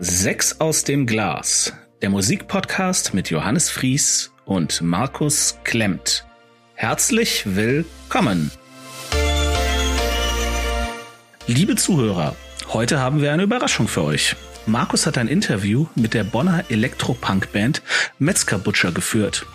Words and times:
Sechs 0.00 0.60
aus 0.60 0.82
dem 0.82 1.06
Glas, 1.06 1.72
der 2.02 2.10
Musikpodcast 2.10 3.14
mit 3.14 3.30
Johannes 3.30 3.70
Fries 3.70 4.32
und 4.44 4.82
Markus 4.82 5.56
Klemmt. 5.62 6.26
Herzlich 6.74 7.44
willkommen. 7.54 8.50
Liebe 11.46 11.76
Zuhörer, 11.76 12.34
heute 12.72 12.98
haben 12.98 13.22
wir 13.22 13.32
eine 13.32 13.44
Überraschung 13.44 13.86
für 13.86 14.02
euch. 14.02 14.34
Markus 14.66 15.06
hat 15.06 15.16
ein 15.16 15.28
Interview 15.28 15.86
mit 15.94 16.12
der 16.12 16.24
Bonner 16.24 16.64
Elektropunk-Band 16.70 17.80
Metzger 18.18 18.58
Butcher 18.58 18.90
geführt. 18.90 19.46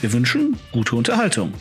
Wir 0.00 0.14
wünschen 0.14 0.58
gute 0.72 0.96
Unterhaltung. 0.96 1.52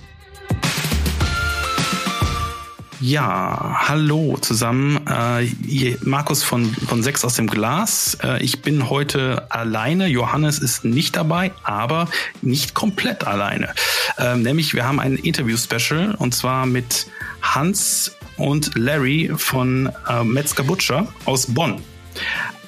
Ja, 3.02 3.77
hallo 3.88 4.38
zusammen. 4.39 4.99
Äh, 5.07 5.97
Markus 6.04 6.44
von, 6.44 6.66
von 6.66 7.02
Sechs 7.02 7.26
aus 7.26 7.34
dem 7.34 7.48
Glas. 7.48 8.16
Äh, 8.23 8.43
ich 8.43 8.62
bin 8.62 8.91
heute 8.91 9.48
alleine. 9.49 10.05
Johannes 10.05 10.59
ist 10.59 10.85
nicht 10.85 11.16
dabei, 11.16 11.52
aber 11.63 12.07
nicht 12.43 12.76
komplett 12.76 13.26
alleine. 13.26 13.73
Äh, 14.20 14.35
nämlich 14.35 14.76
wir 14.76 14.85
haben 14.85 14.99
ein 14.99 15.16
Interview-Special 15.16 16.13
und 16.20 16.35
zwar 16.35 16.67
mit 16.67 17.07
Hans 17.41 18.16
und 18.38 18.77
Larry 18.77 19.31
von 19.35 19.91
äh, 20.07 20.23
Metzger 20.23 20.63
Butcher 20.63 21.07
aus 21.26 21.48
Bonn. 21.48 21.81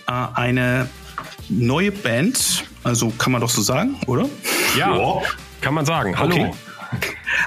Äh, 0.08 0.11
eine 0.34 0.89
neue 1.47 1.91
Band, 1.91 2.63
also 2.84 3.13
kann 3.20 3.34
man 3.34 3.41
doch 3.41 3.52
so 3.52 3.61
sagen, 3.61 3.97
oder? 4.08 4.27
Ja, 4.75 4.97
ja. 4.97 5.22
kann 5.61 5.75
man 5.75 5.86
sagen. 5.86 6.17
Hallo. 6.17 6.34
Okay. 6.34 6.52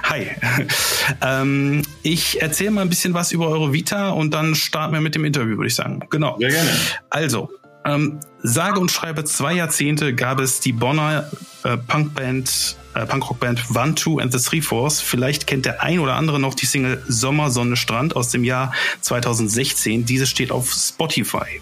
Hi. 0.09 0.27
ähm, 1.21 1.81
ich 2.01 2.41
erzähle 2.41 2.71
mal 2.71 2.81
ein 2.81 2.89
bisschen 2.89 3.13
was 3.13 3.31
über 3.31 3.49
eure 3.49 3.73
Vita 3.73 4.09
und 4.09 4.33
dann 4.33 4.55
starten 4.55 4.93
wir 4.93 5.01
mit 5.01 5.15
dem 5.15 5.25
Interview, 5.25 5.57
würde 5.57 5.67
ich 5.67 5.75
sagen. 5.75 5.99
Genau. 6.09 6.37
Sehr 6.39 6.51
gerne. 6.51 6.69
Also, 7.09 7.49
ähm, 7.83 8.19
sage 8.41 8.79
und 8.79 8.91
schreibe 8.91 9.23
zwei 9.25 9.53
Jahrzehnte 9.53 10.13
gab 10.13 10.39
es 10.39 10.59
die 10.59 10.71
Bonner 10.71 11.29
äh, 11.63 11.75
Punkband, 11.77 12.77
äh, 12.93 13.05
Punkrockband 13.05 13.63
One, 13.75 13.95
Two 13.95 14.19
and 14.19 14.31
the 14.31 14.39
Three 14.39 14.61
Fours. 14.61 15.01
Vielleicht 15.01 15.45
kennt 15.45 15.65
der 15.65 15.81
ein 15.81 15.99
oder 15.99 16.15
andere 16.15 16.39
noch 16.39 16.53
die 16.53 16.65
Single 16.65 17.03
Sommer, 17.07 17.49
Sonne, 17.49 17.75
Strand 17.75 18.15
aus 18.15 18.29
dem 18.29 18.43
Jahr 18.43 18.73
2016. 19.01 20.05
Diese 20.05 20.25
steht 20.25 20.51
auf 20.51 20.71
Spotify. 20.71 21.61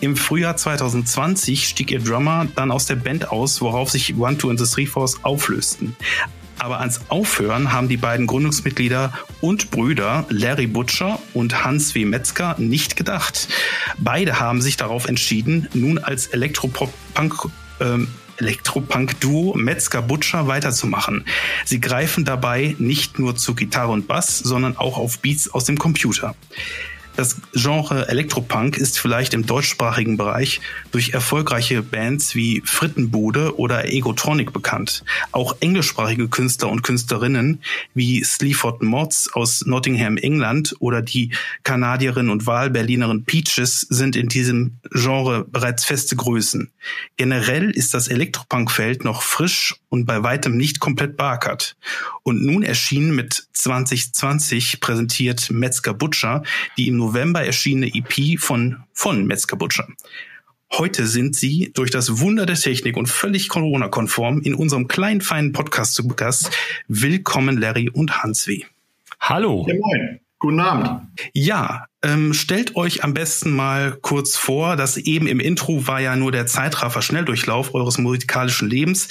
Im 0.00 0.16
Frühjahr 0.16 0.56
2020 0.56 1.68
stieg 1.68 1.90
ihr 1.92 2.00
Drummer 2.00 2.46
dann 2.56 2.72
aus 2.72 2.86
der 2.86 2.96
Band 2.96 3.30
aus, 3.30 3.60
worauf 3.60 3.90
sich 3.90 4.16
One, 4.16 4.38
Two 4.38 4.50
and 4.50 4.58
the 4.58 4.66
Three 4.66 4.86
Fours 4.86 5.24
auflösten. 5.24 5.96
Aber 6.58 6.80
ans 6.80 7.00
Aufhören 7.08 7.72
haben 7.72 7.88
die 7.88 7.96
beiden 7.96 8.26
Gründungsmitglieder 8.26 9.12
und 9.40 9.70
Brüder 9.70 10.26
Larry 10.28 10.66
Butcher 10.66 11.18
und 11.34 11.64
Hans 11.64 11.94
W. 11.94 12.04
Metzger 12.04 12.56
nicht 12.58 12.96
gedacht. 12.96 13.48
Beide 13.98 14.40
haben 14.40 14.62
sich 14.62 14.76
darauf 14.76 15.06
entschieden, 15.06 15.68
nun 15.74 15.98
als 15.98 16.28
Elektropop-Punk 16.28 17.48
ähm, 17.80 18.08
Elektropunk-Duo 18.38 19.54
Metzger 19.56 20.02
Butcher 20.02 20.46
weiterzumachen. 20.46 21.24
Sie 21.64 21.80
greifen 21.80 22.24
dabei 22.24 22.76
nicht 22.78 23.18
nur 23.18 23.36
zu 23.36 23.54
Gitarre 23.54 23.92
und 23.92 24.06
Bass, 24.06 24.38
sondern 24.38 24.76
auch 24.76 24.98
auf 24.98 25.20
Beats 25.20 25.48
aus 25.48 25.64
dem 25.64 25.78
Computer. 25.78 26.34
Das 27.16 27.40
Genre 27.54 28.08
Elektropunk 28.08 28.76
ist 28.76 28.98
vielleicht 28.98 29.32
im 29.32 29.46
deutschsprachigen 29.46 30.18
Bereich 30.18 30.60
durch 30.92 31.10
erfolgreiche 31.10 31.82
Bands 31.82 32.34
wie 32.34 32.62
Frittenbude 32.64 33.58
oder 33.58 33.90
Egotronic 33.90 34.52
bekannt. 34.52 35.02
Auch 35.32 35.56
englischsprachige 35.60 36.28
Künstler 36.28 36.68
und 36.68 36.82
Künstlerinnen 36.82 37.62
wie 37.94 38.22
Sleaford 38.22 38.82
Mods 38.82 39.32
aus 39.32 39.64
Nottingham, 39.64 40.18
England 40.18 40.76
oder 40.78 41.00
die 41.00 41.32
Kanadierin 41.62 42.28
und 42.28 42.46
Wahlberlinerin 42.46 43.24
Peaches 43.24 43.80
sind 43.88 44.14
in 44.14 44.28
diesem 44.28 44.76
Genre 44.92 45.44
bereits 45.44 45.86
feste 45.86 46.16
Größen. 46.16 46.70
Generell 47.16 47.70
ist 47.70 47.94
das 47.94 48.08
Elektropunk-Feld 48.08 49.04
noch 49.04 49.22
frisch 49.22 49.74
und 49.88 50.04
bei 50.04 50.22
weitem 50.22 50.56
nicht 50.56 50.80
komplett 50.80 51.16
beackert. 51.16 51.76
Und 52.22 52.44
nun 52.44 52.62
erschien 52.62 53.14
mit 53.14 53.46
2020 53.54 54.80
präsentiert 54.80 55.50
Metzger 55.50 55.94
Butcher 55.94 56.42
die 56.76 56.88
im 56.88 57.05
November 57.06 57.44
erschienene 57.44 57.92
EP 57.94 58.36
von, 58.40 58.82
von 58.92 59.26
Metzger 59.26 59.56
Butcher. 59.56 59.86
Heute 60.72 61.06
sind 61.06 61.36
Sie 61.36 61.70
durch 61.72 61.92
das 61.92 62.18
Wunder 62.18 62.46
der 62.46 62.56
Technik 62.56 62.96
und 62.96 63.08
völlig 63.08 63.48
Corona-konform 63.48 64.40
in 64.40 64.56
unserem 64.56 64.88
kleinen, 64.88 65.20
feinen 65.20 65.52
Podcast 65.52 65.94
zu 65.94 66.08
Gast. 66.08 66.50
Willkommen, 66.88 67.58
Larry 67.58 67.88
und 67.88 68.24
Hans 68.24 68.48
W. 68.48 68.64
Hallo. 69.20 69.64
Ja, 69.68 69.74
moin. 69.74 70.20
Guten 70.40 70.58
Abend. 70.60 71.08
Ja, 71.32 71.86
ähm, 72.02 72.34
stellt 72.34 72.74
euch 72.74 73.04
am 73.04 73.14
besten 73.14 73.54
mal 73.54 73.96
kurz 74.02 74.36
vor, 74.36 74.74
dass 74.74 74.96
eben 74.96 75.28
im 75.28 75.38
Intro 75.38 75.86
war 75.86 76.00
ja 76.00 76.16
nur 76.16 76.32
der 76.32 76.46
Zeitraffer 76.46 77.02
Schnelldurchlauf 77.02 77.72
eures 77.72 77.98
musikalischen 77.98 78.68
Lebens. 78.68 79.06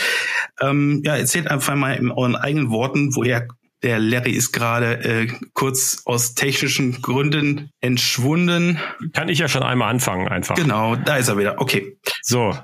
Ähm, 0.60 1.02
ja, 1.06 1.16
erzählt 1.16 1.50
einfach 1.50 1.76
mal 1.76 1.94
in 1.94 2.12
euren 2.12 2.36
eigenen 2.36 2.70
Worten, 2.70 3.16
woher 3.16 3.48
der 3.86 4.00
Larry 4.00 4.32
ist 4.32 4.52
gerade 4.52 5.04
äh, 5.04 5.28
kurz 5.54 6.02
aus 6.06 6.34
technischen 6.34 7.04
Gründen 7.04 7.70
entschwunden. 7.82 8.80
Kann 9.14 9.30
ich 9.30 9.38
ja 9.38 9.48
schon 9.48 9.62
einmal 9.62 9.92
anfangen, 9.92 10.28
einfach. 10.28 10.56
Genau, 10.56 10.96
da 10.96 11.18
ist 11.18 11.28
er 11.28 11.38
wieder. 11.38 11.62
Okay. 11.62 11.96
So. 12.24 12.58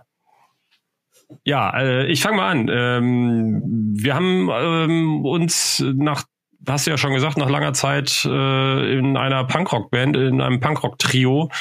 Ja, 1.43 1.79
äh, 1.79 2.07
ich 2.07 2.23
fange 2.23 2.37
mal 2.37 2.49
an. 2.49 2.69
Ähm, 2.73 3.61
wir 3.95 4.15
haben 4.15 4.49
ähm, 4.51 5.23
uns 5.23 5.83
nach, 5.93 6.23
hast 6.67 6.87
du 6.87 6.91
ja 6.91 6.97
schon 6.97 7.13
gesagt, 7.13 7.37
nach 7.37 7.49
langer 7.49 7.73
Zeit 7.73 8.25
äh, 8.25 8.97
in 8.97 9.15
einer 9.15 9.43
Punkrock-Band, 9.43 10.17
in 10.17 10.41
einem 10.41 10.59
Punkrock-Trio 10.59 11.51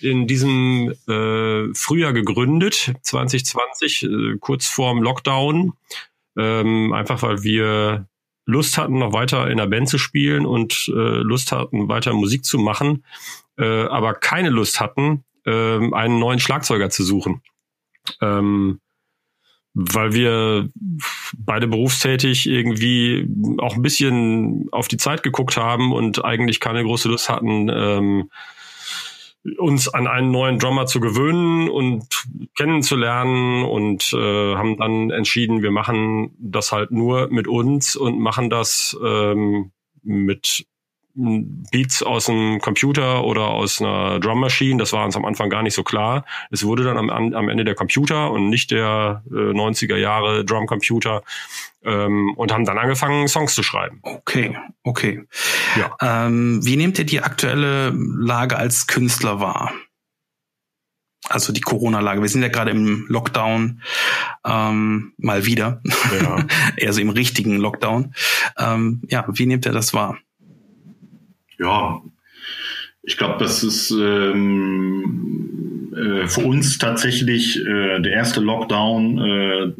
in 0.00 0.26
diesem 0.26 0.94
äh, 1.06 1.74
Frühjahr 1.74 2.14
gegründet, 2.14 2.94
2020, 3.02 4.04
äh, 4.04 4.08
kurz 4.40 4.66
vorm 4.66 5.02
Lockdown. 5.02 5.74
Ähm, 6.34 6.94
einfach 6.94 7.22
weil 7.22 7.42
wir 7.42 8.06
Lust 8.44 8.78
hatten, 8.78 8.98
noch 8.98 9.12
weiter 9.12 9.50
in 9.50 9.58
der 9.58 9.66
Band 9.66 9.88
zu 9.88 9.98
spielen 9.98 10.46
und 10.46 10.88
äh, 10.88 11.18
Lust 11.22 11.52
hatten, 11.52 11.88
weiter 11.88 12.12
Musik 12.12 12.44
zu 12.44 12.58
machen, 12.58 13.04
äh, 13.58 13.84
aber 13.84 14.14
keine 14.14 14.50
Lust 14.50 14.80
hatten, 14.80 15.24
äh, 15.46 15.50
einen 15.92 16.18
neuen 16.18 16.40
Schlagzeuger 16.40 16.90
zu 16.90 17.04
suchen. 17.04 17.42
Ähm, 18.20 18.80
weil 19.74 20.12
wir 20.12 20.68
beide 21.38 21.66
berufstätig 21.66 22.46
irgendwie 22.46 23.26
auch 23.58 23.74
ein 23.74 23.82
bisschen 23.82 24.68
auf 24.70 24.88
die 24.88 24.98
Zeit 24.98 25.22
geguckt 25.22 25.56
haben 25.56 25.92
und 25.92 26.24
eigentlich 26.24 26.60
keine 26.60 26.82
große 26.82 27.08
Lust 27.08 27.30
hatten, 27.30 27.70
ähm, 27.70 28.30
uns 29.58 29.88
an 29.88 30.06
einen 30.06 30.30
neuen 30.30 30.58
Drummer 30.58 30.86
zu 30.86 31.00
gewöhnen 31.00 31.68
und 31.68 32.06
kennenzulernen 32.56 33.64
und 33.64 34.12
äh, 34.12 34.54
haben 34.54 34.76
dann 34.76 35.10
entschieden, 35.10 35.62
wir 35.62 35.72
machen 35.72 36.34
das 36.38 36.70
halt 36.70 36.92
nur 36.92 37.28
mit 37.28 37.48
uns 37.48 37.96
und 37.96 38.20
machen 38.20 38.50
das 38.50 38.96
ähm, 39.04 39.72
mit 40.02 40.66
Beats 41.14 42.02
aus 42.02 42.26
dem 42.26 42.60
Computer 42.60 43.24
oder 43.24 43.48
aus 43.48 43.80
einer 43.80 44.18
Drum 44.18 44.40
Machine. 44.40 44.78
Das 44.78 44.92
war 44.92 45.04
uns 45.04 45.16
am 45.16 45.24
Anfang 45.24 45.50
gar 45.50 45.62
nicht 45.62 45.74
so 45.74 45.82
klar. 45.82 46.24
Es 46.50 46.64
wurde 46.64 46.84
dann 46.84 46.96
am, 46.96 47.10
am 47.10 47.48
Ende 47.48 47.64
der 47.64 47.74
Computer 47.74 48.30
und 48.30 48.48
nicht 48.48 48.70
der 48.70 49.22
äh, 49.30 49.34
90er 49.34 49.96
Jahre 49.96 50.44
Drum 50.44 50.66
Computer 50.66 51.22
ähm, 51.84 52.32
und 52.36 52.52
haben 52.52 52.64
dann 52.64 52.78
angefangen, 52.78 53.28
Songs 53.28 53.54
zu 53.54 53.62
schreiben. 53.62 54.00
Okay, 54.02 54.56
okay. 54.84 55.24
Ja. 55.76 56.26
Ähm, 56.26 56.64
wie 56.64 56.76
nehmt 56.76 56.98
ihr 56.98 57.04
die 57.04 57.20
aktuelle 57.20 57.90
Lage 57.90 58.56
als 58.56 58.86
Künstler 58.86 59.40
wahr? 59.40 59.72
Also 61.28 61.52
die 61.52 61.60
Corona-Lage. 61.60 62.20
Wir 62.20 62.28
sind 62.28 62.42
ja 62.42 62.48
gerade 62.48 62.72
im 62.72 63.06
Lockdown 63.08 63.82
ähm, 64.44 65.12
mal 65.18 65.46
wieder. 65.46 65.80
Ja. 66.20 66.44
also 66.86 67.00
im 67.00 67.10
richtigen 67.10 67.58
Lockdown. 67.58 68.14
Ähm, 68.58 69.02
ja, 69.08 69.24
wie 69.28 69.46
nehmt 69.46 69.64
ihr 69.66 69.72
das 69.72 69.94
wahr? 69.94 70.18
Ja, 71.58 72.02
ich 73.02 73.16
glaube, 73.16 73.36
das 73.38 73.64
ist 73.64 73.90
ähm, 73.90 75.42
äh, 75.92 76.28
für 76.28 76.42
uns 76.42 76.78
tatsächlich 76.78 77.60
äh, 77.60 78.00
der 78.00 78.12
erste 78.12 78.40
Lockdown, 78.40 79.18
äh, 79.18 79.72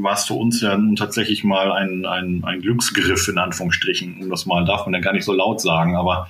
war 0.00 0.14
es 0.14 0.26
für 0.26 0.34
uns 0.34 0.60
ja 0.60 0.76
nun 0.76 0.94
tatsächlich 0.94 1.42
mal 1.42 1.72
ein, 1.72 2.06
ein, 2.06 2.44
ein 2.44 2.60
Glücksgriff 2.60 3.26
in 3.26 3.38
Anführungsstrichen. 3.38 4.22
Um 4.22 4.30
das 4.30 4.46
mal 4.46 4.64
darf 4.64 4.86
man 4.86 4.94
ja 4.94 5.00
gar 5.00 5.12
nicht 5.12 5.24
so 5.24 5.32
laut 5.32 5.60
sagen, 5.60 5.96
aber 5.96 6.28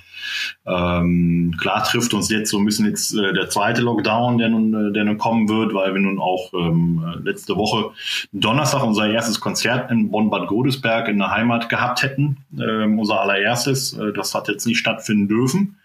ähm, 0.65 1.55
klar 1.59 1.83
trifft 1.83 2.15
uns 2.15 2.29
jetzt 2.31 2.49
so 2.49 2.57
ein 2.57 2.65
bisschen 2.65 2.87
jetzt 2.87 3.13
äh, 3.15 3.31
der 3.31 3.49
zweite 3.49 3.81
Lockdown, 3.81 4.39
der 4.39 4.49
nun, 4.49 4.89
äh, 4.89 4.91
der 4.91 5.03
nun 5.05 5.19
kommen 5.19 5.47
wird, 5.49 5.75
weil 5.75 5.93
wir 5.93 6.01
nun 6.01 6.19
auch 6.19 6.51
ähm, 6.53 7.21
letzte 7.23 7.55
Woche 7.57 7.91
Donnerstag 8.33 8.83
unser 8.83 9.07
erstes 9.07 9.39
Konzert 9.39 9.91
in 9.91 10.09
Bonn-Bad 10.09 10.47
Godesberg 10.47 11.07
in 11.09 11.19
der 11.19 11.29
Heimat 11.29 11.69
gehabt 11.69 12.01
hätten. 12.01 12.37
Ähm, 12.59 12.97
unser 12.97 13.21
allererstes. 13.21 13.93
Äh, 13.93 14.13
das 14.13 14.33
hat 14.33 14.47
jetzt 14.47 14.65
nicht 14.65 14.79
stattfinden 14.79 15.27
dürfen 15.27 15.75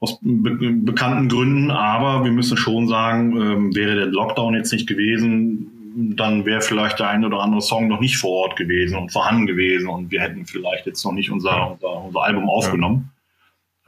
aus 0.00 0.18
be 0.20 0.72
bekannten 0.72 1.28
Gründen, 1.28 1.70
aber 1.70 2.24
wir 2.24 2.32
müssen 2.32 2.56
schon 2.56 2.88
sagen, 2.88 3.40
ähm, 3.40 3.74
wäre 3.74 3.94
der 3.94 4.06
Lockdown 4.06 4.54
jetzt 4.54 4.72
nicht 4.72 4.86
gewesen, 4.86 5.72
dann 5.96 6.44
wäre 6.44 6.60
vielleicht 6.60 6.98
der 6.98 7.08
ein 7.08 7.24
oder 7.24 7.40
andere 7.40 7.62
Song 7.62 7.88
noch 7.88 8.00
nicht 8.00 8.18
vor 8.18 8.30
Ort 8.30 8.56
gewesen 8.56 8.98
und 8.98 9.12
vorhanden 9.12 9.46
gewesen 9.46 9.88
und 9.88 10.10
wir 10.10 10.20
hätten 10.20 10.44
vielleicht 10.44 10.86
jetzt 10.86 11.04
noch 11.04 11.12
nicht 11.12 11.30
unser, 11.30 11.72
unser, 11.72 12.04
unser 12.04 12.22
Album 12.22 12.50
aufgenommen. 12.50 13.10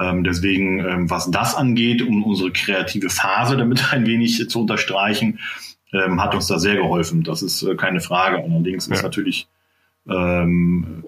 Ähm, 0.00 0.24
deswegen, 0.24 0.78
ähm, 0.80 1.10
was 1.10 1.30
das 1.30 1.54
angeht, 1.54 2.02
um 2.02 2.22
unsere 2.22 2.52
kreative 2.52 3.10
Phase 3.10 3.56
damit 3.56 3.92
ein 3.92 4.06
wenig 4.06 4.48
zu 4.48 4.60
unterstreichen, 4.60 5.40
ähm, 5.92 6.22
hat 6.22 6.34
uns 6.34 6.46
da 6.46 6.58
sehr 6.58 6.76
geholfen. 6.76 7.24
Das 7.24 7.42
ist 7.42 7.62
äh, 7.62 7.74
keine 7.74 8.00
Frage. 8.00 8.42
Allerdings 8.42 8.86
ja. 8.86 8.94
ist 8.94 9.02
natürlich 9.02 9.48
ähm, 10.08 11.04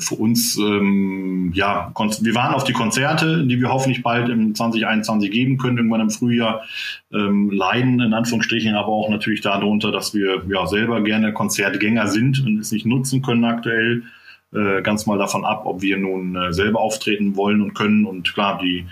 für 0.00 0.16
uns, 0.16 0.56
ähm, 0.56 1.52
ja, 1.54 1.92
wir 1.94 2.34
waren 2.34 2.54
auf 2.54 2.64
die 2.64 2.72
Konzerte, 2.72 3.46
die 3.46 3.60
wir 3.60 3.70
hoffentlich 3.70 4.02
bald 4.02 4.28
im 4.28 4.54
2021 4.54 5.30
geben 5.30 5.58
können, 5.58 5.78
irgendwann 5.78 6.00
im 6.00 6.10
Frühjahr, 6.10 6.62
ähm, 7.12 7.50
leiden 7.50 8.00
in 8.00 8.12
Anführungsstrichen, 8.12 8.74
aber 8.74 8.88
auch 8.88 9.08
natürlich 9.08 9.40
darunter, 9.40 9.92
dass 9.92 10.14
wir 10.14 10.42
ja 10.48 10.66
selber 10.66 11.02
gerne 11.02 11.32
Konzertgänger 11.32 12.06
sind 12.08 12.44
und 12.44 12.58
es 12.58 12.72
nicht 12.72 12.86
nutzen 12.86 13.22
können 13.22 13.44
aktuell. 13.44 14.02
Äh, 14.52 14.82
ganz 14.82 15.06
mal 15.06 15.16
davon 15.16 15.44
ab, 15.44 15.62
ob 15.64 15.80
wir 15.80 15.96
nun 15.96 16.34
äh, 16.34 16.52
selber 16.52 16.80
auftreten 16.80 17.36
wollen 17.36 17.60
und 17.62 17.74
können. 17.74 18.04
Und 18.04 18.34
klar, 18.34 18.58
die 18.60 18.84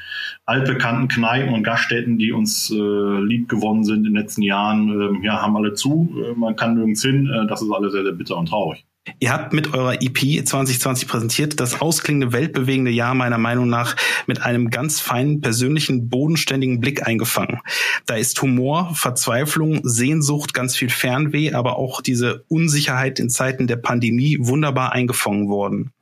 altbekannten 0.46 1.08
Kneipen 1.08 1.52
und 1.52 1.64
Gaststätten, 1.64 2.16
die 2.16 2.30
uns 2.30 2.70
äh, 2.70 2.74
lieb 2.74 3.48
gewonnen 3.48 3.82
sind 3.82 3.98
in 3.98 4.04
den 4.04 4.14
letzten 4.14 4.42
Jahren, 4.42 5.20
äh, 5.22 5.26
ja, 5.26 5.42
haben 5.42 5.56
alle 5.56 5.74
zu. 5.74 6.14
Äh, 6.16 6.38
man 6.38 6.54
kann 6.54 6.74
nirgends 6.74 7.02
hin. 7.02 7.28
Äh, 7.28 7.48
das 7.48 7.60
ist 7.60 7.72
alles 7.72 7.92
sehr, 7.92 8.04
sehr 8.04 8.12
bitter 8.12 8.36
und 8.36 8.48
traurig. 8.48 8.84
Ihr 9.18 9.32
habt 9.32 9.52
mit 9.52 9.74
eurer 9.74 10.02
EP 10.02 10.46
2020 10.46 11.08
präsentiert, 11.08 11.60
das 11.60 11.80
ausklingende, 11.80 12.32
weltbewegende 12.32 12.90
Jahr 12.90 13.14
meiner 13.14 13.38
Meinung 13.38 13.68
nach 13.68 13.96
mit 14.26 14.42
einem 14.42 14.70
ganz 14.70 15.00
feinen, 15.00 15.40
persönlichen, 15.40 16.08
bodenständigen 16.08 16.80
Blick 16.80 17.06
eingefangen. 17.06 17.60
Da 18.06 18.14
ist 18.16 18.40
Humor, 18.42 18.94
Verzweiflung, 18.94 19.80
Sehnsucht, 19.84 20.54
ganz 20.54 20.76
viel 20.76 20.90
Fernweh, 20.90 21.52
aber 21.52 21.76
auch 21.76 22.00
diese 22.00 22.44
Unsicherheit 22.48 23.18
in 23.18 23.30
Zeiten 23.30 23.66
der 23.66 23.76
Pandemie 23.76 24.38
wunderbar 24.40 24.92
eingefangen 24.92 25.48
worden. 25.48 25.92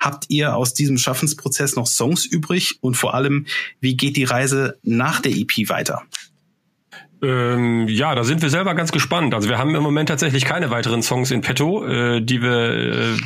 Habt 0.00 0.26
ihr 0.28 0.56
aus 0.56 0.74
diesem 0.74 0.98
Schaffensprozess 0.98 1.76
noch 1.76 1.86
Songs 1.86 2.24
übrig 2.24 2.78
und 2.80 2.96
vor 2.96 3.14
allem, 3.14 3.46
wie 3.80 3.96
geht 3.96 4.16
die 4.16 4.24
Reise 4.24 4.78
nach 4.82 5.20
der 5.20 5.32
EP 5.32 5.68
weiter? 5.68 6.02
Ähm, 7.22 7.86
ja, 7.88 8.14
da 8.14 8.24
sind 8.24 8.40
wir 8.40 8.50
selber 8.50 8.74
ganz 8.74 8.92
gespannt. 8.92 9.34
Also 9.34 9.48
wir 9.48 9.58
haben 9.58 9.74
im 9.74 9.82
Moment 9.82 10.08
tatsächlich 10.08 10.44
keine 10.44 10.70
weiteren 10.70 11.02
Songs 11.02 11.30
in 11.30 11.42
petto, 11.42 11.84
äh, 11.86 12.22
die 12.22 12.42
wir 12.42 12.70
äh, 12.70 13.16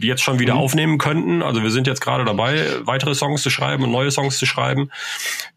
jetzt 0.00 0.22
schon 0.22 0.38
wieder 0.38 0.54
mhm. 0.54 0.60
aufnehmen 0.60 0.98
könnten. 0.98 1.42
Also 1.42 1.62
wir 1.62 1.70
sind 1.70 1.86
jetzt 1.86 2.00
gerade 2.00 2.24
dabei, 2.24 2.66
weitere 2.84 3.14
Songs 3.14 3.42
zu 3.42 3.50
schreiben 3.50 3.84
und 3.84 3.90
neue 3.90 4.10
Songs 4.10 4.38
zu 4.38 4.46
schreiben. 4.46 4.90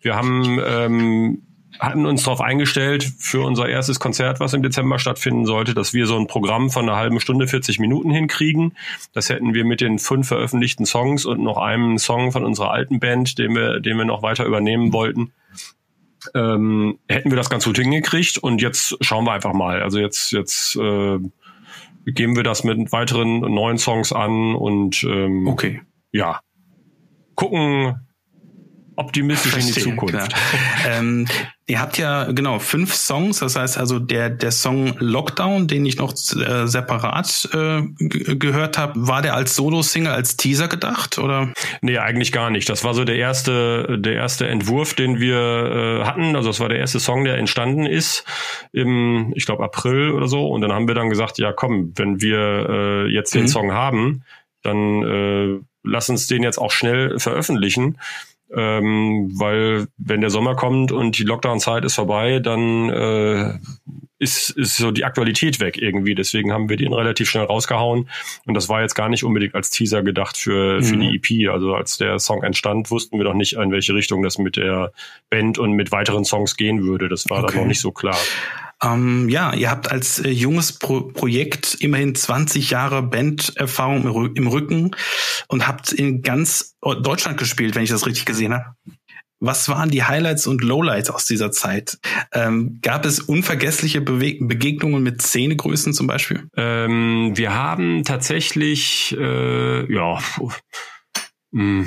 Wir 0.01 0.15
haben 0.15 0.59
ähm, 0.65 1.43
hatten 1.79 2.05
uns 2.05 2.23
darauf 2.23 2.41
eingestellt 2.41 3.03
für 3.19 3.45
unser 3.45 3.69
erstes 3.69 3.99
Konzert, 3.99 4.39
was 4.39 4.53
im 4.53 4.63
Dezember 4.63 4.99
stattfinden 4.99 5.45
sollte, 5.45 5.73
dass 5.73 5.93
wir 5.93 6.07
so 6.07 6.17
ein 6.17 6.27
Programm 6.27 6.69
von 6.69 6.87
einer 6.87 6.97
halben 6.97 7.19
Stunde, 7.19 7.47
40 7.47 7.79
Minuten 7.79 8.09
hinkriegen. 8.11 8.75
Das 9.13 9.29
hätten 9.29 9.53
wir 9.53 9.65
mit 9.65 9.81
den 9.81 9.99
fünf 9.99 10.27
veröffentlichten 10.27 10.85
Songs 10.85 11.25
und 11.25 11.41
noch 11.41 11.57
einem 11.57 11.97
Song 11.97 12.31
von 12.31 12.43
unserer 12.45 12.71
alten 12.71 12.99
Band, 12.99 13.37
den 13.37 13.55
wir, 13.55 13.79
den 13.79 13.97
wir 13.97 14.05
noch 14.05 14.23
weiter 14.23 14.45
übernehmen 14.45 14.93
wollten, 14.93 15.31
ähm, 16.35 16.99
hätten 17.07 17.31
wir 17.31 17.37
das 17.37 17.49
ganz 17.49 17.65
gut 17.65 17.77
hingekriegt 17.77 18.37
und 18.37 18.61
jetzt 18.61 18.97
schauen 19.01 19.25
wir 19.25 19.33
einfach 19.33 19.53
mal. 19.53 19.81
Also 19.81 19.99
jetzt, 19.99 20.31
jetzt 20.31 20.75
äh, 20.75 21.19
geben 22.05 22.35
wir 22.35 22.43
das 22.43 22.63
mit 22.63 22.91
weiteren 22.91 23.39
neuen 23.39 23.77
Songs 23.77 24.13
an 24.13 24.55
und 24.55 25.03
ähm, 25.03 25.47
okay. 25.47 25.81
ja, 26.11 26.39
gucken, 27.35 28.06
optimistisch 28.97 29.51
Verstehen, 29.51 29.75
in 29.75 29.75
die 29.75 29.89
Zukunft. 29.91 30.35
ähm, 30.89 31.27
ihr 31.67 31.79
habt 31.79 31.97
ja 31.97 32.31
genau 32.31 32.59
fünf 32.59 32.93
Songs, 32.93 33.39
das 33.39 33.55
heißt 33.55 33.77
also 33.77 33.99
der 33.99 34.29
der 34.29 34.51
Song 34.51 34.95
Lockdown, 34.97 35.67
den 35.67 35.85
ich 35.85 35.97
noch 35.97 36.13
äh, 36.13 36.67
separat 36.67 37.47
äh, 37.53 37.83
gehört 37.99 38.77
habe, 38.77 39.07
war 39.07 39.21
der 39.21 39.35
als 39.35 39.55
Solo-Single, 39.55 40.11
als 40.11 40.35
Teaser 40.35 40.67
gedacht 40.67 41.19
oder? 41.19 41.53
Nee, 41.81 41.99
eigentlich 41.99 42.31
gar 42.31 42.49
nicht. 42.49 42.67
Das 42.69 42.83
war 42.83 42.93
so 42.93 43.03
der 43.03 43.17
erste 43.17 43.99
der 43.99 44.13
erste 44.13 44.47
Entwurf, 44.47 44.93
den 44.95 45.19
wir 45.19 45.37
äh, 45.37 46.05
hatten. 46.05 46.35
Also 46.35 46.49
das 46.49 46.59
war 46.59 46.69
der 46.69 46.79
erste 46.79 46.99
Song, 46.99 47.23
der 47.23 47.37
entstanden 47.37 47.85
ist 47.85 48.25
im, 48.71 49.31
ich 49.35 49.45
glaube 49.45 49.63
April 49.63 50.11
oder 50.11 50.27
so. 50.27 50.47
Und 50.47 50.61
dann 50.61 50.73
haben 50.73 50.87
wir 50.87 50.95
dann 50.95 51.09
gesagt, 51.09 51.37
ja 51.37 51.53
komm, 51.53 51.93
wenn 51.95 52.19
wir 52.19 52.67
äh, 52.69 53.07
jetzt 53.07 53.35
den 53.35 53.43
mhm. 53.43 53.47
Song 53.47 53.71
haben, 53.71 54.23
dann 54.63 55.03
äh, 55.03 55.59
lass 55.83 56.09
uns 56.09 56.27
den 56.27 56.43
jetzt 56.43 56.57
auch 56.57 56.71
schnell 56.71 57.19
veröffentlichen 57.19 57.97
ähm, 58.55 59.31
weil 59.37 59.87
wenn 59.97 60.21
der 60.21 60.29
Sommer 60.29 60.55
kommt 60.55 60.91
und 60.91 61.17
die 61.17 61.23
Lockdown-Zeit 61.23 61.83
ist 61.85 61.95
vorbei, 61.95 62.39
dann 62.39 62.89
äh, 62.89 63.53
ist, 64.19 64.49
ist 64.51 64.77
so 64.77 64.91
die 64.91 65.05
Aktualität 65.05 65.59
weg 65.59 65.77
irgendwie. 65.77 66.15
Deswegen 66.15 66.51
haben 66.51 66.69
wir 66.69 66.77
den 66.77 66.93
relativ 66.93 67.29
schnell 67.29 67.45
rausgehauen. 67.45 68.09
Und 68.45 68.53
das 68.53 68.67
war 68.67 68.81
jetzt 68.81 68.95
gar 68.95 69.09
nicht 69.09 69.23
unbedingt 69.23 69.53
als 69.53 69.69
Teaser 69.69 70.01
gedacht 70.01 70.37
für, 70.37 70.81
für 70.81 70.95
mhm. 70.95 71.01
die 71.01 71.15
EP. 71.15 71.51
Also 71.51 71.75
als 71.75 71.97
der 71.97 72.17
Song 72.19 72.43
entstand, 72.43 72.89
wussten 72.89 73.17
wir 73.17 73.25
noch 73.25 73.33
nicht, 73.33 73.53
in 73.53 73.71
welche 73.71 73.93
Richtung 73.93 74.23
das 74.23 74.37
mit 74.37 74.57
der 74.57 74.91
Band 75.29 75.59
und 75.59 75.73
mit 75.73 75.91
weiteren 75.91 76.25
Songs 76.25 76.57
gehen 76.57 76.83
würde. 76.83 77.09
Das 77.09 77.29
war 77.29 77.43
okay. 77.43 77.53
dann 77.53 77.61
noch 77.61 77.67
nicht 77.67 77.81
so 77.81 77.91
klar. 77.91 78.17
Ähm, 78.83 79.27
ja, 79.29 79.53
ihr 79.53 79.71
habt 79.71 79.91
als 79.91 80.19
äh, 80.19 80.29
junges 80.29 80.73
Pro 80.77 81.01
Projekt 81.01 81.75
immerhin 81.79 82.13
20 82.13 82.69
Jahre 82.69 83.01
Banderfahrung 83.01 84.05
im, 84.05 84.35
im 84.35 84.47
Rücken 84.47 84.91
und 85.47 85.67
habt 85.67 85.91
in 85.91 86.21
ganz 86.21 86.77
Deutschland 86.81 87.37
gespielt, 87.37 87.75
wenn 87.75 87.83
ich 87.83 87.89
das 87.89 88.05
richtig 88.05 88.25
gesehen 88.25 88.53
habe. 88.53 88.75
Was 89.39 89.69
waren 89.69 89.89
die 89.89 90.03
Highlights 90.03 90.47
und 90.47 90.63
Lowlights 90.63 91.11
aus 91.11 91.25
dieser 91.25 91.51
Zeit? 91.51 91.99
Ähm, 92.33 92.79
gab 92.81 93.05
es 93.05 93.19
unvergessliche 93.19 94.01
Bewe 94.01 94.37
Begegnungen 94.39 95.03
mit 95.03 95.21
Szenegrößen 95.21 95.93
zum 95.93 96.07
Beispiel? 96.07 96.47
Ähm, 96.55 97.33
wir 97.35 97.53
haben 97.53 98.03
tatsächlich, 98.03 99.15
äh, 99.17 99.93
ja, 99.93 100.19
mh, 101.51 101.85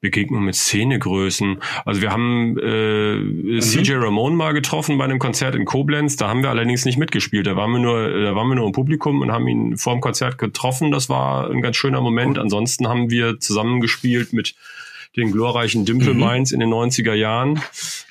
Begegnung 0.00 0.44
mit 0.44 0.54
Szenegrößen. 0.54 1.58
Also 1.84 2.02
wir 2.02 2.10
haben 2.10 2.58
äh, 2.58 3.16
mhm. 3.16 3.60
CJ 3.60 3.94
Ramon 3.94 4.36
mal 4.36 4.52
getroffen 4.52 4.98
bei 4.98 5.04
einem 5.04 5.18
Konzert 5.18 5.54
in 5.54 5.64
Koblenz. 5.64 6.16
Da 6.16 6.28
haben 6.28 6.42
wir 6.42 6.50
allerdings 6.50 6.84
nicht 6.84 6.98
mitgespielt. 6.98 7.46
Da 7.46 7.56
waren 7.56 7.72
wir 7.72 7.78
nur, 7.78 8.08
da 8.08 8.34
waren 8.34 8.48
wir 8.48 8.56
nur 8.56 8.66
im 8.66 8.72
Publikum 8.72 9.22
und 9.22 9.32
haben 9.32 9.48
ihn 9.48 9.76
vor 9.78 9.94
dem 9.94 10.00
Konzert 10.00 10.38
getroffen. 10.38 10.90
Das 10.92 11.08
war 11.08 11.50
ein 11.50 11.62
ganz 11.62 11.76
schöner 11.76 12.00
Moment. 12.00 12.38
Ansonsten 12.38 12.88
haben 12.88 13.10
wir 13.10 13.40
zusammengespielt 13.40 14.32
mit 14.32 14.54
den 15.16 15.32
glorreichen 15.32 15.86
Dimple 15.86 16.14
Minds 16.14 16.52
mhm. 16.52 16.60
in 16.60 16.60
den 16.60 16.74
90er 16.74 17.14
Jahren. 17.14 17.62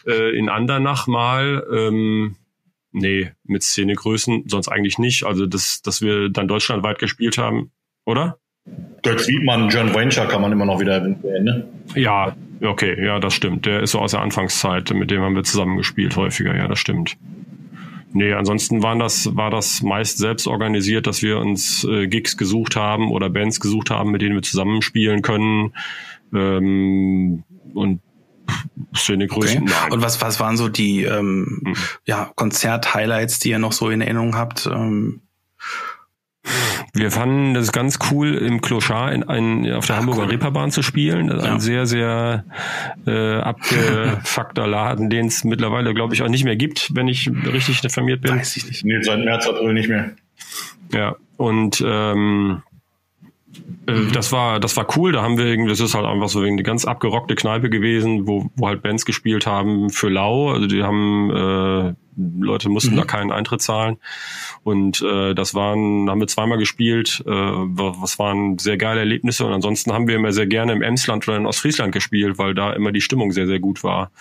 Äh, 0.07 0.37
in 0.37 0.49
Andernach 0.49 1.05
mal. 1.05 1.65
Ähm, 1.71 2.35
nee, 2.91 3.31
mit 3.43 3.61
Szenegrößen 3.61 4.45
sonst 4.47 4.69
eigentlich 4.69 4.97
nicht. 4.97 5.23
Also 5.23 5.45
dass, 5.45 5.81
dass 5.83 6.01
wir 6.01 6.29
dann 6.29 6.47
deutschlandweit 6.47 6.97
gespielt 6.97 7.37
haben, 7.37 7.71
oder? 8.05 8.39
Götz 9.03 9.27
Wiedmann, 9.27 9.69
John 9.69 9.93
Venture 9.93 10.27
kann 10.27 10.41
man 10.41 10.51
immer 10.51 10.65
noch 10.65 10.79
wieder 10.79 10.93
erwähnen, 10.93 11.43
ne? 11.43 11.67
Ja, 11.93 12.35
okay, 12.61 13.05
ja, 13.05 13.19
das 13.19 13.35
stimmt. 13.35 13.65
Der 13.65 13.81
ist 13.81 13.91
so 13.91 13.99
aus 13.99 14.11
der 14.11 14.21
Anfangszeit, 14.21 14.91
mit 14.91 15.11
dem 15.11 15.21
haben 15.21 15.35
wir 15.35 15.43
zusammengespielt 15.43 16.15
häufiger, 16.15 16.55
ja, 16.55 16.67
das 16.67 16.79
stimmt. 16.79 17.17
Nee, 18.13 18.33
ansonsten 18.33 18.81
waren 18.81 18.97
das, 18.97 19.35
war 19.35 19.51
das 19.51 19.83
meist 19.83 20.17
selbst 20.17 20.47
organisiert, 20.47 21.05
dass 21.05 21.21
wir 21.21 21.37
uns 21.37 21.83
äh, 21.83 22.07
Gigs 22.07 22.37
gesucht 22.37 22.77
haben 22.77 23.11
oder 23.11 23.29
Bands 23.29 23.59
gesucht 23.59 23.89
haben, 23.89 24.11
mit 24.11 24.21
denen 24.21 24.35
wir 24.35 24.41
zusammenspielen 24.41 25.21
können. 25.21 25.73
Ähm, 26.33 27.43
und 27.73 27.99
Szenegrößen. 28.95 29.63
Okay. 29.63 29.93
Und 29.93 30.01
was, 30.01 30.21
was 30.21 30.39
waren 30.39 30.55
so 30.55 30.69
die 30.69 31.03
ähm, 31.03 31.61
hm. 31.65 31.75
ja, 32.05 32.31
Konzert-Highlights, 32.35 33.39
die 33.39 33.49
ihr 33.49 33.59
noch 33.59 33.73
so 33.73 33.89
in 33.89 34.01
Erinnerung 34.01 34.35
habt? 34.35 34.65
Ähm 34.67 35.21
wir 36.95 37.11
fanden 37.11 37.53
das 37.53 37.71
ganz 37.73 37.99
cool, 38.09 38.35
im 38.35 38.61
Clochard 38.61 39.13
in 39.13 39.23
ein, 39.23 39.71
auf 39.73 39.85
der 39.85 39.97
ah, 39.97 39.99
Hamburger 39.99 40.23
cool. 40.23 40.29
Reeperbahn 40.29 40.71
zu 40.71 40.81
spielen. 40.81 41.27
Das 41.27 41.39
ist 41.39 41.45
ja. 41.45 41.53
ein 41.53 41.59
sehr, 41.59 41.85
sehr 41.85 42.45
äh, 43.05 43.35
abgefuckter 43.39 44.65
Laden, 44.65 45.09
den 45.09 45.27
es 45.27 45.43
mittlerweile, 45.43 45.93
glaube 45.93 46.13
ich, 46.13 46.21
auch 46.21 46.29
nicht 46.29 46.45
mehr 46.45 46.55
gibt, 46.55 46.95
wenn 46.95 47.09
ich 47.09 47.29
richtig 47.51 47.83
informiert 47.83 48.21
bin. 48.21 48.37
Weiß 48.37 48.55
ich 48.55 48.65
nicht. 48.67 48.85
Nee, 48.85 49.01
seit 49.01 49.19
März, 49.19 49.45
April 49.45 49.73
nicht 49.73 49.89
mehr. 49.89 50.11
Ja, 50.93 51.15
und 51.37 51.83
ähm, 51.85 52.61
äh, 52.61 52.74
mhm. 53.87 54.11
Das 54.13 54.31
war, 54.31 54.59
das 54.59 54.75
war 54.77 54.87
cool. 54.97 55.11
Da 55.11 55.21
haben 55.21 55.37
wir 55.37 55.45
irgendwie, 55.45 55.69
das 55.69 55.79
ist 55.79 55.93
halt 55.93 56.05
einfach 56.05 56.29
so 56.29 56.41
eine 56.41 56.63
ganz 56.63 56.85
abgerockte 56.85 57.35
Kneipe 57.35 57.69
gewesen, 57.69 58.27
wo, 58.27 58.49
wo 58.55 58.67
halt 58.67 58.81
Bands 58.81 59.05
gespielt 59.05 59.45
haben 59.45 59.89
für 59.89 60.09
lau. 60.09 60.51
Also 60.51 60.67
die 60.67 60.83
haben, 60.83 61.29
äh, 61.31 61.93
Leute 62.17 62.69
mussten 62.69 62.93
mhm. 62.93 62.97
da 62.97 63.03
keinen 63.05 63.31
Eintritt 63.31 63.61
zahlen. 63.61 63.97
Und 64.63 65.01
äh, 65.01 65.33
das 65.33 65.53
waren, 65.53 66.09
haben 66.09 66.19
wir 66.19 66.27
zweimal 66.27 66.57
gespielt. 66.57 67.23
Äh, 67.25 67.31
was 67.31 68.19
waren 68.19 68.57
sehr 68.57 68.77
geile 68.77 69.01
Erlebnisse. 69.01 69.45
Und 69.45 69.53
ansonsten 69.53 69.91
haben 69.93 70.07
wir 70.07 70.15
immer 70.15 70.31
sehr 70.31 70.47
gerne 70.47 70.73
im 70.73 70.81
Emsland 70.81 71.27
oder 71.27 71.37
in 71.37 71.45
Ostfriesland 71.45 71.91
gespielt, 71.91 72.37
weil 72.37 72.53
da 72.53 72.73
immer 72.73 72.91
die 72.91 73.01
Stimmung 73.01 73.31
sehr, 73.31 73.47
sehr 73.47 73.59
gut 73.59 73.83
war. 73.83 74.11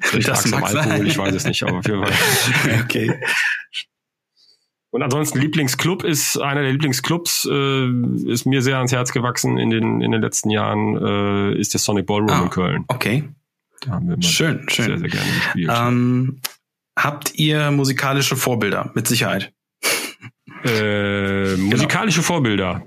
Vielleicht 0.00 0.28
das 0.28 0.52
am 0.52 0.64
Alkohol, 0.64 0.82
sein. 0.82 1.06
ich 1.06 1.18
weiß 1.18 1.34
es 1.34 1.44
nicht, 1.44 1.62
aber 1.62 1.78
auf 1.78 1.86
jeden 1.86 2.04
Fall. 2.04 2.80
okay. 2.84 3.20
Und 4.96 5.02
ansonsten 5.02 5.38
Lieblingsclub 5.38 6.04
ist 6.04 6.38
einer 6.38 6.62
der 6.62 6.72
Lieblingsclubs, 6.72 7.46
äh, 7.52 8.30
ist 8.32 8.46
mir 8.46 8.62
sehr 8.62 8.78
ans 8.78 8.92
Herz 8.92 9.12
gewachsen 9.12 9.58
in 9.58 9.68
den 9.68 10.00
in 10.00 10.10
den 10.10 10.22
letzten 10.22 10.48
Jahren, 10.48 10.96
äh, 10.96 11.60
ist 11.60 11.74
der 11.74 11.80
Sonic 11.80 12.06
Ballroom 12.06 12.30
ah, 12.30 12.42
in 12.44 12.48
Köln. 12.48 12.84
Okay. 12.88 13.24
Da 13.82 13.90
haben 13.90 14.08
wir 14.08 14.22
schön, 14.22 14.66
schön. 14.70 14.86
sehr, 14.86 14.98
sehr 14.98 15.08
gerne 15.10 15.30
gespielt. 15.34 15.70
Ähm, 15.70 16.40
habt 16.98 17.34
ihr 17.34 17.70
musikalische 17.72 18.36
Vorbilder? 18.36 18.90
Mit 18.94 19.06
Sicherheit. 19.06 19.52
Äh, 20.64 21.56
musikalische 21.56 22.20
genau. 22.20 22.28
Vorbilder. 22.28 22.82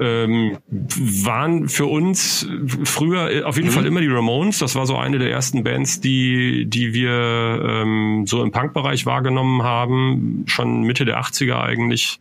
Ähm, 0.00 0.58
waren 0.68 1.68
für 1.68 1.86
uns 1.86 2.48
früher 2.84 3.46
auf 3.46 3.56
jeden 3.56 3.68
mhm. 3.68 3.72
Fall 3.72 3.86
immer 3.86 4.00
die 4.00 4.08
Ramones. 4.08 4.58
Das 4.58 4.74
war 4.74 4.86
so 4.86 4.96
eine 4.96 5.18
der 5.18 5.30
ersten 5.30 5.64
Bands, 5.64 6.00
die, 6.00 6.66
die 6.66 6.94
wir 6.94 7.10
ähm, 7.64 8.24
so 8.26 8.42
im 8.42 8.52
Punk-Bereich 8.52 9.06
wahrgenommen 9.06 9.62
haben, 9.62 10.44
schon 10.46 10.82
Mitte 10.82 11.04
der 11.04 11.20
80er 11.20 11.60
eigentlich. 11.60 12.20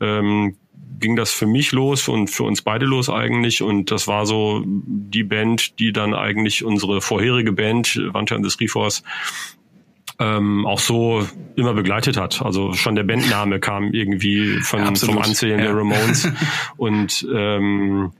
Ähm, 0.00 0.56
ging 1.02 1.16
das 1.16 1.32
für 1.32 1.46
mich 1.46 1.72
los 1.72 2.08
und 2.08 2.28
für 2.28 2.44
uns 2.44 2.62
beide 2.62 2.86
los 2.86 3.10
eigentlich. 3.10 3.62
Und 3.62 3.90
das 3.90 4.08
war 4.08 4.24
so 4.24 4.62
die 4.66 5.24
Band, 5.24 5.78
die 5.78 5.92
dann 5.92 6.14
eigentlich 6.14 6.64
unsere 6.64 7.00
vorherige 7.00 7.52
Band, 7.52 8.00
Wante 8.12 8.34
and 8.34 8.48
the 8.48 8.56
Three 8.56 8.68
Force, 8.68 9.02
ähm, 10.18 10.66
auch 10.66 10.78
so 10.78 11.26
immer 11.56 11.74
begleitet 11.74 12.16
hat. 12.16 12.42
Also 12.42 12.72
schon 12.72 12.94
der 12.94 13.04
Bandname 13.04 13.60
kam 13.60 13.92
irgendwie 13.92 14.60
von, 14.60 14.80
ja, 14.80 14.94
vom 14.94 15.18
Anzählen 15.18 15.58
ja. 15.58 15.66
der 15.66 15.76
Ramones. 15.76 16.28
und 16.76 17.26
ähm, 17.34 18.12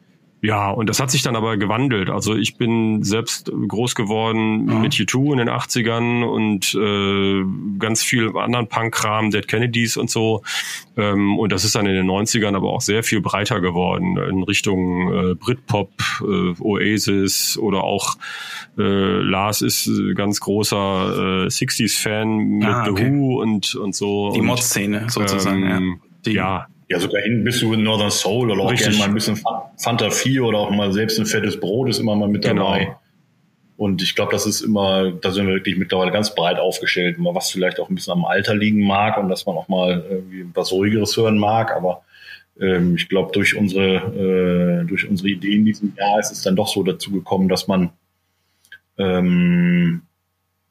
ja, 0.44 0.70
und 0.70 0.88
das 0.88 0.98
hat 0.98 1.08
sich 1.12 1.22
dann 1.22 1.36
aber 1.36 1.56
gewandelt. 1.56 2.10
Also 2.10 2.34
ich 2.34 2.56
bin 2.56 3.04
selbst 3.04 3.52
groß 3.68 3.94
geworden 3.94 4.68
ja. 4.68 4.74
mit 4.80 4.92
U2 4.94 5.32
in 5.32 5.38
den 5.38 5.48
80ern 5.48 6.24
und 6.24 6.74
äh, 6.74 7.78
ganz 7.78 8.02
viel 8.02 8.36
anderen 8.36 8.66
Punk-Kram, 8.66 9.30
Dead 9.30 9.46
Kennedys 9.46 9.96
und 9.96 10.10
so. 10.10 10.42
Ähm, 10.96 11.38
und 11.38 11.52
das 11.52 11.64
ist 11.64 11.76
dann 11.76 11.86
in 11.86 11.94
den 11.94 12.10
90ern 12.10 12.56
aber 12.56 12.70
auch 12.70 12.80
sehr 12.80 13.04
viel 13.04 13.20
breiter 13.20 13.60
geworden 13.60 14.16
in 14.16 14.42
Richtung 14.42 15.12
äh, 15.12 15.34
Britpop, 15.36 15.92
äh, 16.22 16.60
Oasis 16.60 17.56
oder 17.56 17.84
auch 17.84 18.16
äh, 18.76 18.82
Lars 18.82 19.62
ist 19.62 19.88
ganz 20.16 20.40
großer 20.40 21.44
äh, 21.44 21.46
60s-Fan 21.46 22.36
mit 22.36 22.66
ah, 22.66 22.88
okay. 22.90 23.04
The 23.04 23.12
Who 23.12 23.40
und, 23.40 23.76
und 23.76 23.94
so. 23.94 24.32
Die 24.32 24.42
Mod-Szene 24.42 25.06
sozusagen, 25.08 25.62
ähm, 25.62 26.00
ja. 26.00 26.08
Die, 26.24 26.32
ja, 26.32 26.66
ja, 26.92 27.00
sogar 27.00 27.22
hin 27.22 27.42
bis 27.42 27.58
zu 27.58 27.74
Northern 27.74 28.10
Soul 28.10 28.50
oder 28.50 28.64
auch 28.64 28.70
Richtig. 28.70 28.88
gerne 28.88 28.98
mal 28.98 29.08
ein 29.08 29.14
bisschen 29.14 29.40
Fanta 29.78 30.10
4 30.10 30.44
oder 30.44 30.58
auch 30.58 30.70
mal 30.70 30.92
selbst 30.92 31.18
ein 31.18 31.24
fettes 31.24 31.58
Brot 31.58 31.88
ist 31.88 31.98
immer 31.98 32.14
mal 32.14 32.28
mit 32.28 32.44
dabei. 32.44 32.80
Genau. 32.80 33.00
Und 33.78 34.02
ich 34.02 34.14
glaube, 34.14 34.30
das 34.30 34.44
ist 34.44 34.60
immer, 34.60 35.10
da 35.10 35.30
sind 35.30 35.46
wir 35.46 35.54
wirklich 35.54 35.78
mittlerweile 35.78 36.12
ganz 36.12 36.34
breit 36.34 36.58
aufgestellt, 36.58 37.16
was 37.18 37.50
vielleicht 37.50 37.80
auch 37.80 37.88
ein 37.88 37.94
bisschen 37.94 38.12
am 38.12 38.26
Alter 38.26 38.54
liegen 38.54 38.86
mag 38.86 39.16
und 39.16 39.30
dass 39.30 39.46
man 39.46 39.56
auch 39.56 39.68
mal 39.68 40.04
irgendwie 40.08 40.44
was 40.52 40.70
ruhigeres 40.70 41.16
hören 41.16 41.38
mag. 41.38 41.74
Aber 41.74 42.02
ähm, 42.60 42.96
ich 42.96 43.08
glaube, 43.08 43.32
durch 43.32 43.56
unsere, 43.56 44.82
äh, 44.82 44.86
durch 44.86 45.08
unsere 45.08 45.30
Ideen 45.30 45.60
in 45.60 45.64
diesem 45.64 45.94
Jahr 45.96 46.20
ist 46.20 46.30
es 46.30 46.42
dann 46.42 46.56
doch 46.56 46.68
so 46.68 46.82
dazu 46.82 47.10
gekommen, 47.10 47.48
dass 47.48 47.68
man 47.68 47.90
ähm, 48.98 50.02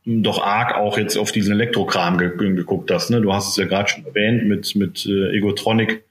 doch 0.06 0.44
arg 0.44 0.76
auch 0.76 1.00
jetzt 1.00 1.18
auf 1.18 1.32
diesen 1.32 1.54
Elektrokram 1.54 2.20
ge 2.20 2.30
geguckt 2.38 2.92
hast. 2.92 3.10
Ne? 3.10 3.22
Du 3.22 3.34
hast 3.34 3.50
es 3.50 3.58
ja 3.58 3.66
gerade 3.66 3.90
schon 3.90 4.06
erwähnt 4.06 4.48
mit, 4.48 4.76
mit 4.76 5.08
äh, 5.08 5.36
Egotronic 5.36 6.04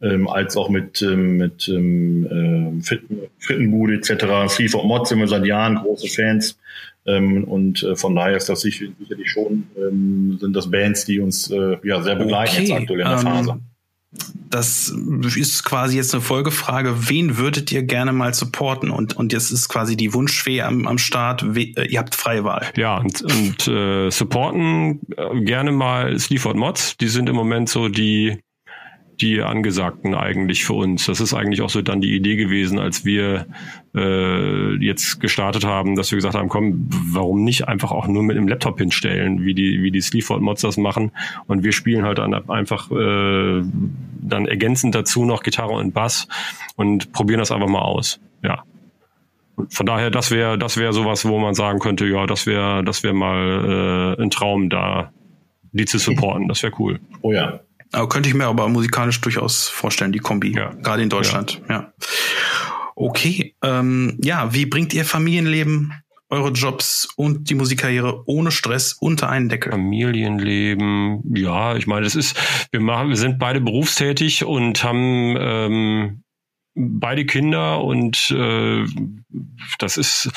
ähm, 0.00 0.28
als 0.28 0.56
auch 0.56 0.68
mit, 0.68 1.02
ähm, 1.02 1.36
mit 1.36 1.68
ähm, 1.68 2.80
äh, 2.80 3.18
Frittenbude 3.38 3.94
etc. 3.94 4.52
FIFA 4.52 4.78
und 4.78 4.88
Mod 4.88 5.08
sind 5.08 5.18
wir 5.18 5.28
seit 5.28 5.44
Jahren 5.44 5.76
große 5.76 6.08
Fans. 6.08 6.58
Ähm, 7.06 7.44
und 7.44 7.82
äh, 7.82 7.96
von 7.96 8.14
daher 8.14 8.36
ist 8.36 8.48
das 8.48 8.60
sicherlich 8.60 8.94
schon, 9.24 9.64
ähm, 9.76 10.38
sind 10.40 10.54
das 10.54 10.70
Bands, 10.70 11.04
die 11.06 11.20
uns 11.20 11.50
äh, 11.50 11.76
ja 11.82 12.02
sehr 12.02 12.16
begleiten 12.16 12.52
okay. 12.52 12.62
jetzt 12.62 12.72
aktuell 12.72 13.00
in 13.00 13.08
der 13.08 13.18
Phase. 13.18 13.50
Ähm, 13.50 13.60
das 14.50 14.88
ist 15.36 15.64
quasi 15.64 15.96
jetzt 15.96 16.14
eine 16.14 16.22
Folgefrage. 16.22 17.08
Wen 17.10 17.36
würdet 17.36 17.70
ihr 17.70 17.82
gerne 17.82 18.12
mal 18.12 18.32
supporten? 18.32 18.90
Und, 18.90 19.16
und 19.16 19.34
jetzt 19.34 19.50
ist 19.50 19.68
quasi 19.68 19.96
die 19.96 20.14
Wunschfee 20.14 20.62
am, 20.62 20.86
am 20.86 20.96
Start. 20.96 21.54
We 21.54 21.72
äh, 21.76 21.88
ihr 21.88 21.98
habt 21.98 22.14
freie 22.14 22.44
Wahl. 22.44 22.66
Ja, 22.76 22.96
und, 22.96 23.20
und 23.22 23.68
äh, 23.68 24.10
supporten 24.10 25.00
äh, 25.16 25.40
gerne 25.42 25.72
mal 25.72 26.18
Sleaford 26.18 26.56
Mods. 26.56 26.96
Die 26.96 27.08
sind 27.08 27.28
im 27.28 27.36
Moment 27.36 27.68
so 27.68 27.88
die 27.88 28.38
die 29.20 29.42
angesagten 29.42 30.14
eigentlich 30.14 30.64
für 30.64 30.74
uns. 30.74 31.06
Das 31.06 31.20
ist 31.20 31.34
eigentlich 31.34 31.62
auch 31.62 31.70
so 31.70 31.82
dann 31.82 32.00
die 32.00 32.14
Idee 32.14 32.36
gewesen, 32.36 32.78
als 32.78 33.04
wir 33.04 33.46
äh, 33.94 34.74
jetzt 34.76 35.20
gestartet 35.20 35.64
haben, 35.64 35.96
dass 35.96 36.10
wir 36.12 36.16
gesagt 36.16 36.34
haben, 36.34 36.48
komm, 36.48 36.88
warum 36.88 37.42
nicht 37.42 37.66
einfach 37.66 37.90
auch 37.90 38.06
nur 38.06 38.22
mit 38.22 38.36
einem 38.36 38.46
Laptop 38.46 38.78
hinstellen, 38.78 39.44
wie 39.44 39.54
die 39.54 39.82
wie 39.82 39.90
die 39.90 40.00
Sleaford 40.00 40.40
Mods 40.40 40.62
das 40.62 40.76
machen 40.76 41.10
und 41.46 41.64
wir 41.64 41.72
spielen 41.72 42.04
halt 42.04 42.18
dann 42.18 42.32
einfach 42.48 42.90
äh, 42.90 43.62
dann 44.20 44.46
ergänzend 44.46 44.94
dazu 44.94 45.24
noch 45.24 45.42
Gitarre 45.42 45.72
und 45.72 45.92
Bass 45.92 46.28
und 46.76 47.12
probieren 47.12 47.40
das 47.40 47.50
einfach 47.50 47.68
mal 47.68 47.82
aus. 47.82 48.20
Ja. 48.42 48.62
Von 49.70 49.86
daher, 49.86 50.10
das 50.10 50.30
wäre 50.30 50.56
das 50.58 50.76
wäre 50.76 50.92
sowas, 50.92 51.24
wo 51.24 51.40
man 51.40 51.54
sagen 51.54 51.80
könnte, 51.80 52.06
ja, 52.06 52.26
das 52.26 52.46
wäre 52.46 52.84
das 52.84 53.02
wäre 53.02 53.14
mal 53.14 54.16
äh, 54.18 54.22
ein 54.22 54.30
Traum 54.30 54.68
da 54.70 55.12
die 55.72 55.84
zu 55.84 55.98
supporten, 55.98 56.48
das 56.48 56.62
wäre 56.62 56.72
cool. 56.78 57.00
Oh 57.20 57.32
ja, 57.32 57.60
aber 57.92 58.08
könnte 58.08 58.28
ich 58.28 58.34
mir 58.34 58.46
aber 58.46 58.68
musikalisch 58.68 59.20
durchaus 59.20 59.68
vorstellen, 59.68 60.12
die 60.12 60.18
Kombi. 60.18 60.54
Ja. 60.54 60.70
Gerade 60.82 61.02
in 61.02 61.08
Deutschland. 61.08 61.62
Ja. 61.68 61.74
ja. 61.74 61.92
Okay. 62.94 63.54
Ähm, 63.62 64.18
ja, 64.22 64.52
wie 64.52 64.66
bringt 64.66 64.92
ihr 64.92 65.04
Familienleben, 65.04 65.92
eure 66.30 66.50
Jobs 66.50 67.08
und 67.16 67.48
die 67.48 67.54
Musikkarriere 67.54 68.24
ohne 68.26 68.50
Stress 68.50 68.92
unter 68.92 69.28
einen 69.28 69.48
Deckel? 69.48 69.72
Familienleben, 69.72 71.22
ja, 71.34 71.76
ich 71.76 71.86
meine, 71.86 72.02
das 72.02 72.14
ist, 72.14 72.36
wir 72.70 72.80
machen, 72.80 73.08
wir 73.08 73.16
sind 73.16 73.38
beide 73.38 73.60
berufstätig 73.60 74.44
und 74.44 74.82
haben 74.84 75.36
ähm, 75.38 76.22
beide 76.74 77.24
Kinder 77.24 77.82
und 77.82 78.30
äh, 78.30 78.84
das 79.78 79.96
ist 79.96 80.30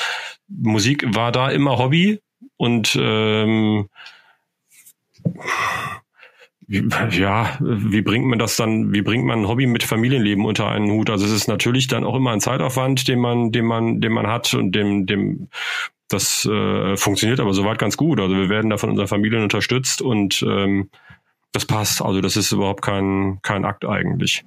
Musik 0.48 1.04
war 1.14 1.32
da 1.32 1.50
immer 1.50 1.78
Hobby 1.78 2.20
und 2.56 2.96
ähm, 3.00 3.88
ja, 7.10 7.58
wie 7.60 8.02
bringt 8.02 8.26
man 8.26 8.38
das 8.38 8.56
dann, 8.56 8.92
wie 8.92 9.02
bringt 9.02 9.24
man 9.24 9.40
ein 9.40 9.48
Hobby 9.48 9.66
mit 9.66 9.82
Familienleben 9.82 10.44
unter 10.44 10.68
einen 10.68 10.90
Hut? 10.90 11.10
Also 11.10 11.26
es 11.26 11.32
ist 11.32 11.48
natürlich 11.48 11.86
dann 11.86 12.04
auch 12.04 12.16
immer 12.16 12.32
ein 12.32 12.40
Zeitaufwand, 12.40 13.08
den 13.08 13.18
man, 13.18 13.52
den 13.52 13.66
man, 13.66 14.00
den 14.00 14.12
man 14.12 14.26
hat 14.26 14.54
und 14.54 14.72
dem, 14.72 15.06
dem, 15.06 15.48
das 16.08 16.46
äh, 16.46 16.96
funktioniert 16.96 17.40
aber 17.40 17.52
soweit 17.52 17.78
ganz 17.78 17.96
gut. 17.96 18.20
Also 18.20 18.34
wir 18.34 18.48
werden 18.48 18.70
da 18.70 18.78
von 18.78 18.90
unseren 18.90 19.08
Familien 19.08 19.42
unterstützt 19.42 20.00
und 20.00 20.42
ähm, 20.48 20.88
das 21.52 21.66
passt. 21.66 22.00
Also 22.00 22.20
das 22.20 22.36
ist 22.36 22.52
überhaupt 22.52 22.82
kein, 22.82 23.38
kein 23.42 23.64
Akt 23.64 23.84
eigentlich. 23.84 24.44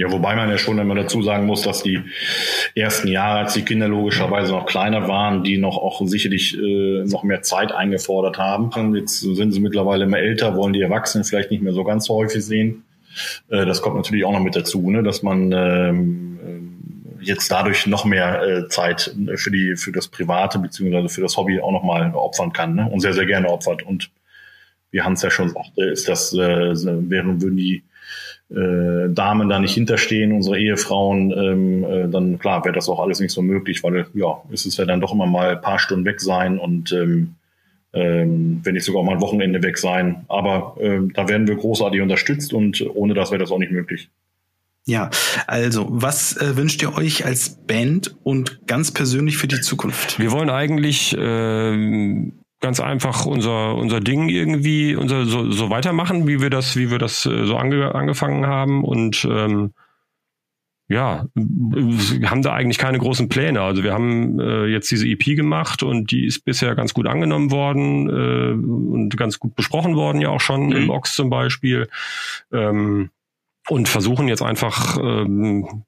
Ja, 0.00 0.10
wobei 0.10 0.34
man 0.34 0.48
ja 0.48 0.56
schon 0.56 0.78
immer 0.78 0.94
dazu 0.94 1.20
sagen 1.20 1.44
muss, 1.44 1.60
dass 1.60 1.82
die 1.82 2.00
ersten 2.74 3.06
Jahre, 3.06 3.40
als 3.40 3.52
die 3.52 3.66
Kinder 3.66 3.86
logischerweise 3.86 4.52
noch 4.52 4.64
kleiner 4.64 5.08
waren, 5.08 5.44
die 5.44 5.58
noch 5.58 5.76
auch 5.76 6.00
sicherlich 6.06 6.56
äh, 6.58 7.04
noch 7.04 7.22
mehr 7.22 7.42
Zeit 7.42 7.70
eingefordert 7.70 8.38
haben. 8.38 8.94
Jetzt 8.96 9.20
sind 9.20 9.52
sie 9.52 9.60
mittlerweile 9.60 10.04
immer 10.04 10.16
älter, 10.16 10.56
wollen 10.56 10.72
die 10.72 10.80
Erwachsenen 10.80 11.24
vielleicht 11.24 11.50
nicht 11.50 11.62
mehr 11.62 11.74
so 11.74 11.84
ganz 11.84 12.06
so 12.06 12.14
häufig 12.14 12.42
sehen. 12.42 12.84
Äh, 13.50 13.66
das 13.66 13.82
kommt 13.82 13.96
natürlich 13.96 14.24
auch 14.24 14.32
noch 14.32 14.40
mit 14.40 14.56
dazu, 14.56 14.90
ne? 14.90 15.02
dass 15.02 15.22
man 15.22 15.52
ähm, 15.52 16.38
äh, 17.20 17.22
jetzt 17.22 17.50
dadurch 17.50 17.86
noch 17.86 18.06
mehr 18.06 18.42
äh, 18.42 18.68
Zeit 18.68 19.14
für 19.34 19.50
die 19.50 19.76
für 19.76 19.92
das 19.92 20.08
Private 20.08 20.60
beziehungsweise 20.60 21.10
für 21.10 21.20
das 21.20 21.36
Hobby 21.36 21.60
auch 21.60 21.72
noch 21.72 21.82
mal 21.82 22.14
opfern 22.14 22.54
kann 22.54 22.74
ne? 22.74 22.88
und 22.90 23.00
sehr 23.00 23.12
sehr 23.12 23.26
gerne 23.26 23.50
opfert. 23.50 23.82
Und 23.82 24.10
wie 24.92 25.02
Hans 25.02 25.20
ja 25.20 25.30
schon 25.30 25.50
sagte, 25.50 25.84
ist 25.84 26.08
das 26.08 26.32
äh, 26.32 26.38
wären 26.38 27.42
würden 27.42 27.58
die 27.58 27.82
äh, 28.50 29.08
Damen 29.12 29.48
da 29.48 29.60
nicht 29.60 29.74
hinterstehen, 29.74 30.32
unsere 30.32 30.58
Ehefrauen, 30.58 31.30
ähm, 31.30 31.84
äh, 31.84 32.08
dann 32.08 32.38
klar 32.38 32.64
wäre 32.64 32.74
das 32.74 32.88
auch 32.88 33.00
alles 33.00 33.20
nicht 33.20 33.32
so 33.32 33.42
möglich, 33.42 33.82
weil 33.82 34.06
ja, 34.14 34.42
es 34.52 34.66
ist 34.66 34.76
ja 34.76 34.84
dann 34.84 35.00
doch 35.00 35.12
immer 35.12 35.26
mal 35.26 35.50
ein 35.50 35.60
paar 35.60 35.78
Stunden 35.78 36.04
weg 36.04 36.20
sein 36.20 36.58
und 36.58 36.92
ähm, 36.92 37.36
ähm, 37.92 38.60
wenn 38.62 38.74
nicht 38.74 38.84
sogar 38.84 39.02
mal 39.02 39.14
ein 39.14 39.20
Wochenende 39.20 39.62
weg 39.62 39.78
sein. 39.78 40.24
Aber 40.28 40.76
ähm, 40.80 41.12
da 41.12 41.28
werden 41.28 41.48
wir 41.48 41.56
großartig 41.56 42.00
unterstützt 42.00 42.52
und 42.52 42.84
ohne 42.94 43.14
das 43.14 43.30
wäre 43.30 43.40
das 43.40 43.50
auch 43.50 43.58
nicht 43.58 43.72
möglich. 43.72 44.08
Ja, 44.86 45.10
also 45.46 45.86
was 45.88 46.36
äh, 46.36 46.56
wünscht 46.56 46.82
ihr 46.82 46.96
euch 46.96 47.24
als 47.24 47.50
Band 47.66 48.16
und 48.22 48.66
ganz 48.66 48.90
persönlich 48.92 49.36
für 49.36 49.46
die 49.46 49.60
Zukunft? 49.60 50.18
Wir 50.18 50.32
wollen 50.32 50.50
eigentlich 50.50 51.16
äh, 51.16 52.30
ganz 52.60 52.80
einfach 52.80 53.26
unser 53.26 53.74
unser 53.74 54.00
Ding 54.00 54.28
irgendwie 54.28 54.94
unser 54.94 55.24
so, 55.24 55.50
so 55.50 55.70
weitermachen, 55.70 56.26
wie 56.26 56.40
wir 56.40 56.50
das 56.50 56.76
wie 56.76 56.90
wir 56.90 56.98
das 56.98 57.26
äh, 57.26 57.44
so 57.46 57.56
ange, 57.56 57.94
angefangen 57.94 58.46
haben 58.46 58.84
und 58.84 59.26
ähm, 59.30 59.72
ja, 60.90 61.26
wir 61.34 62.30
haben 62.30 62.42
da 62.42 62.52
eigentlich 62.52 62.78
keine 62.78 62.98
großen 62.98 63.28
Pläne. 63.28 63.62
Also 63.62 63.84
wir 63.84 63.92
haben 63.92 64.40
äh, 64.40 64.66
jetzt 64.66 64.90
diese 64.90 65.06
EP 65.06 65.36
gemacht 65.36 65.84
und 65.84 66.10
die 66.10 66.26
ist 66.26 66.40
bisher 66.40 66.74
ganz 66.74 66.94
gut 66.94 67.06
angenommen 67.06 67.52
worden 67.52 68.08
äh, 68.08 68.52
und 68.52 69.16
ganz 69.16 69.38
gut 69.38 69.54
besprochen 69.54 69.94
worden, 69.94 70.20
ja 70.20 70.30
auch 70.30 70.40
schon 70.40 70.66
mhm. 70.66 70.72
im 70.72 70.86
Box 70.88 71.14
zum 71.14 71.30
Beispiel. 71.30 71.88
Ähm, 72.52 73.10
und 73.68 73.88
versuchen 73.88 74.26
jetzt 74.26 74.42
einfach 74.42 74.98
ähm, 74.98 75.84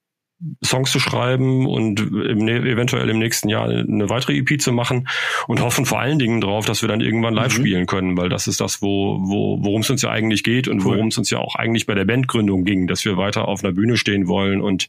Songs 0.65 0.91
zu 0.91 0.99
schreiben 0.99 1.67
und 1.67 2.01
im, 2.01 2.49
eventuell 2.49 3.09
im 3.09 3.19
nächsten 3.19 3.49
Jahr 3.49 3.69
eine 3.69 4.09
weitere 4.09 4.37
EP 4.37 4.61
zu 4.61 4.73
machen 4.73 5.09
und 5.47 5.61
hoffen 5.61 5.87
vor 5.87 6.01
allen 6.01 6.19
Dingen 6.19 6.41
drauf, 6.41 6.67
dass 6.67 6.83
wir 6.83 6.89
dann 6.89 7.01
irgendwann 7.01 7.35
live 7.35 7.57
mhm. 7.57 7.61
spielen 7.61 7.87
können, 7.87 8.17
weil 8.17 8.29
das 8.29 8.47
ist 8.47 8.61
das, 8.61 8.83
wo, 8.83 9.19
wo, 9.21 9.59
worum 9.63 9.83
es 9.83 9.91
uns 9.91 10.03
ja 10.03 10.11
eigentlich 10.11 10.43
geht 10.43 10.69
und 10.69 10.81
cool. 10.81 10.97
worum 10.97 11.09
es 11.09 11.19
uns 11.19 11.31
ja 11.31 11.39
auch 11.39 11.55
eigentlich 11.55 11.87
bei 11.87 11.95
der 11.95 12.05
Bandgründung 12.05 12.65
ging, 12.65 12.87
dass 12.87 13.05
wir 13.05 13.17
weiter 13.17 13.47
auf 13.47 13.63
einer 13.63 13.73
Bühne 13.73 13.97
stehen 13.97 14.27
wollen 14.27 14.61
und, 14.61 14.89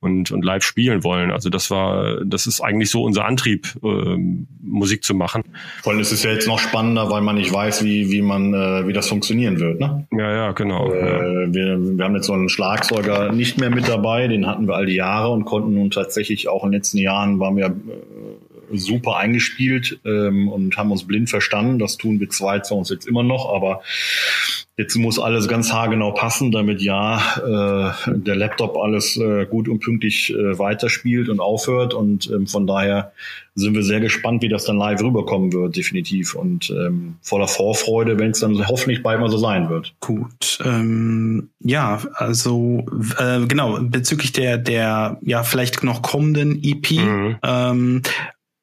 und, 0.00 0.30
und 0.30 0.44
live 0.44 0.62
spielen 0.62 1.04
wollen. 1.04 1.30
Also 1.30 1.50
das 1.50 1.70
war, 1.70 2.24
das 2.24 2.46
ist 2.46 2.60
eigentlich 2.60 2.90
so 2.90 3.02
unser 3.02 3.26
Antrieb, 3.26 3.66
äh, 3.82 4.16
Musik 4.62 5.04
zu 5.04 5.14
machen. 5.14 5.42
Vor 5.82 5.92
allem 5.92 6.00
ist 6.00 6.12
es 6.12 6.22
ja 6.22 6.30
jetzt 6.30 6.48
noch 6.48 6.58
spannender, 6.58 7.10
weil 7.10 7.20
man 7.20 7.36
nicht 7.36 7.52
weiß, 7.52 7.84
wie, 7.84 8.10
wie 8.10 8.22
man, 8.22 8.54
äh, 8.54 8.86
wie 8.86 8.92
das 8.92 9.08
funktionieren 9.08 9.60
wird, 9.60 9.78
ne? 9.80 10.06
Ja, 10.12 10.32
ja, 10.32 10.52
genau. 10.52 10.90
Äh, 10.90 10.98
ja. 10.98 11.54
Wir, 11.54 11.98
wir 11.98 12.04
haben 12.04 12.14
jetzt 12.14 12.26
so 12.26 12.32
einen 12.32 12.48
Schlagzeuger 12.48 13.32
nicht 13.32 13.58
mehr 13.58 13.70
mit 13.70 13.88
dabei, 13.88 14.28
den 14.28 14.46
hatten 14.46 14.66
wir 14.66 14.76
die 14.86 14.94
Jahre 14.94 15.30
und 15.30 15.44
konnten 15.44 15.74
nun 15.74 15.90
tatsächlich 15.90 16.48
auch 16.48 16.64
in 16.64 16.70
den 16.70 16.78
letzten 16.78 16.98
Jahren 16.98 17.38
waren 17.38 17.56
wir 17.56 17.66
äh, 17.66 17.70
super 18.72 19.16
eingespielt 19.16 19.98
ähm, 20.04 20.48
und 20.48 20.76
haben 20.76 20.90
uns 20.90 21.06
blind 21.06 21.30
verstanden. 21.30 21.78
Das 21.78 21.96
tun 21.96 22.20
wir 22.20 22.28
zwei 22.30 22.60
zu 22.60 22.74
uns 22.74 22.90
jetzt 22.90 23.06
immer 23.06 23.22
noch, 23.22 23.52
aber 23.52 23.82
Jetzt 24.78 24.94
muss 24.96 25.18
alles 25.18 25.48
ganz 25.48 25.72
haargenau 25.72 26.12
passen, 26.12 26.52
damit 26.52 26.82
ja 26.82 27.16
äh, 27.38 28.12
der 28.14 28.36
Laptop 28.36 28.76
alles 28.76 29.16
äh, 29.16 29.46
gut 29.46 29.68
und 29.68 29.80
pünktlich 29.80 30.34
äh, 30.34 30.58
weiterspielt 30.58 31.30
und 31.30 31.40
aufhört. 31.40 31.94
Und 31.94 32.30
ähm, 32.30 32.46
von 32.46 32.66
daher 32.66 33.12
sind 33.54 33.74
wir 33.74 33.82
sehr 33.82 34.00
gespannt, 34.00 34.42
wie 34.42 34.50
das 34.50 34.66
dann 34.66 34.76
live 34.76 35.00
rüberkommen 35.02 35.54
wird, 35.54 35.78
definitiv. 35.78 36.34
Und 36.34 36.68
ähm, 36.68 37.14
voller 37.22 37.48
Vorfreude, 37.48 38.18
wenn 38.18 38.32
es 38.32 38.40
dann 38.40 38.68
hoffentlich 38.68 39.02
bald 39.02 39.18
mal 39.18 39.30
so 39.30 39.38
sein 39.38 39.70
wird. 39.70 39.94
Gut. 40.00 40.58
Ähm, 40.62 41.48
ja, 41.60 42.02
also 42.12 42.84
äh, 43.18 43.46
genau, 43.46 43.78
bezüglich 43.80 44.32
der, 44.32 44.58
der 44.58 45.16
ja 45.22 45.42
vielleicht 45.42 45.84
noch 45.84 46.02
kommenden 46.02 46.62
EP, 46.62 46.90
mhm. 46.90 47.36
ähm, 47.42 48.02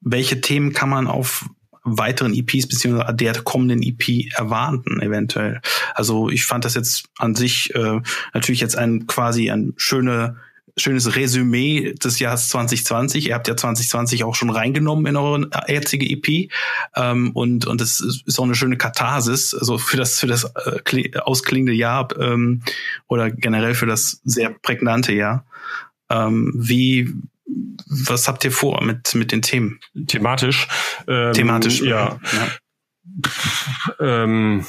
welche 0.03 0.41
Themen 0.41 0.74
kann 0.74 0.89
man 0.89 1.07
auf 1.07 1.45
weiteren 1.83 2.33
EPs 2.33 2.67
beziehungsweise 2.67 3.13
der 3.13 3.41
kommenden 3.41 3.81
EP 3.83 4.31
erwarten 4.33 5.01
eventuell. 5.01 5.62
Also 5.93 6.29
ich 6.29 6.45
fand 6.45 6.65
das 6.65 6.75
jetzt 6.75 7.05
an 7.17 7.36
sich 7.36 7.75
äh, 7.75 8.00
natürlich 8.33 8.62
jetzt 8.62 8.77
ein 8.77 9.05
quasi 9.07 9.51
ein 9.51 9.74
schöne 9.75 10.38
schönes 10.75 11.15
Resümee 11.15 11.93
des 11.93 12.17
Jahres 12.17 12.50
2020. 12.50 13.27
Ihr 13.27 13.36
habt 13.36 13.48
ja 13.48 13.55
2020 13.55 14.24
auch 14.24 14.33
schon 14.33 14.50
reingenommen 14.50 15.05
in 15.05 15.15
eure 15.15 15.50
jetzige 15.67 16.10
EP 16.10 16.50
ähm, 16.95 17.31
und 17.31 17.67
und 17.67 17.79
es 17.81 18.24
ist 18.25 18.39
auch 18.39 18.45
eine 18.45 18.55
schöne 18.55 18.77
Katharsis, 18.77 19.53
also 19.53 19.77
für 19.77 19.98
das 19.98 20.19
für 20.19 20.27
das 20.27 20.51
äh, 20.55 21.19
ausklingende 21.19 21.74
Jahr 21.74 22.07
ähm, 22.19 22.63
oder 23.07 23.29
generell 23.29 23.75
für 23.75 23.86
das 23.86 24.22
sehr 24.24 24.50
prägnante 24.50 25.13
Jahr. 25.13 25.45
Ähm, 26.10 26.53
wie 26.55 27.13
was 28.07 28.27
habt 28.27 28.43
ihr 28.45 28.51
vor 28.51 28.83
mit, 28.83 29.13
mit 29.15 29.31
den 29.31 29.41
Themen? 29.41 29.79
Thematisch. 30.07 30.67
Ähm, 31.07 31.33
Thematisch, 31.33 31.81
ja. 31.81 32.19
ja. 32.33 32.48
Ähm, 34.00 34.65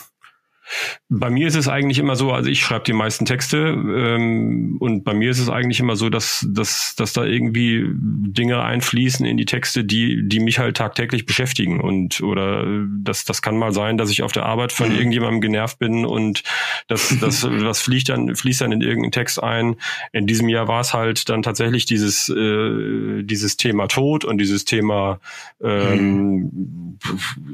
bei 1.09 1.31
mir 1.31 1.47
ist 1.47 1.57
es 1.57 1.69
eigentlich 1.69 1.99
immer 1.99 2.17
so, 2.17 2.33
also 2.33 2.49
ich 2.49 2.61
schreibe 2.61 2.85
die 2.85 2.93
meisten 2.93 3.27
Texte 3.27 3.59
ähm, 3.59 4.77
und 4.81 5.05
bei 5.05 5.15
mir 5.15 5.31
ist 5.31 5.39
es 5.39 5.49
eigentlich 5.49 5.81
immer 5.81 5.97
so, 5.97 6.09
dass, 6.09 6.47
dass, 6.51 6.95
dass 6.97 7.13
da 7.13 7.25
irgendwie 7.25 7.87
Dinge 7.95 8.63
einfließen 8.63 9.27
in 9.27 9.37
die 9.37 9.45
Texte, 9.45 9.85
die, 9.85 10.27
die 10.27 10.41
mich 10.41 10.59
halt 10.59 10.77
tagtäglich 10.77 11.27
beschäftigen. 11.27 11.81
Und 11.81 12.21
oder 12.23 12.67
das, 12.89 13.25
das 13.25 13.43
kann 13.43 13.59
mal 13.59 13.73
sein, 13.73 13.99
dass 13.99 14.11
ich 14.11 14.23
auf 14.23 14.33
der 14.33 14.47
Arbeit 14.47 14.73
von 14.73 14.89
mhm. 14.89 14.97
irgendjemandem 14.97 15.41
genervt 15.41 15.79
bin 15.79 16.05
und 16.07 16.43
das, 16.89 17.15
das, 17.21 17.45
was 17.51 17.83
fließt 17.83 18.09
dann, 18.09 18.35
fließt 18.35 18.63
dann 18.63 18.73
in 18.73 18.81
irgendeinen 18.81 19.13
Text 19.13 19.43
ein. 19.43 19.77
In 20.13 20.27
diesem 20.27 20.49
Jahr 20.49 20.69
war 20.69 20.81
es 20.81 20.95
halt 20.95 21.29
dann 21.29 21.43
tatsächlich 21.43 21.85
dieses, 21.85 22.29
äh, 22.29 23.23
dieses 23.23 23.57
Thema 23.57 23.87
Tod 23.87 24.25
und 24.25 24.39
dieses 24.39 24.65
Thema 24.65 25.21
ähm, 25.63 26.51
mhm. 26.53 26.99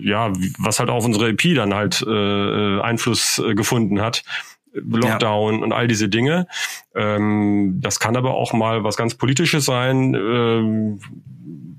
ja, 0.01 0.33
was 0.59 0.79
halt 0.79 0.91
auf 0.91 1.05
unsere 1.05 1.29
EP 1.31 1.55
dann 1.55 1.75
halt 1.75 2.05
äh, 2.07 2.81
Einfluss 3.01 3.39
äh, 3.39 3.55
gefunden 3.55 4.01
hat. 4.01 4.23
Lockdown 4.73 5.57
ja. 5.57 5.63
und 5.65 5.73
all 5.73 5.89
diese 5.89 6.09
Dinge. 6.09 6.47
Ähm, 6.95 7.81
das 7.81 7.99
kann 7.99 8.17
aber 8.17 8.35
auch 8.35 8.53
mal 8.53 8.85
was 8.85 8.97
ganz 8.97 9.17
Politisches 9.17 9.65
sein. 9.65 10.15
Ähm, 10.15 11.01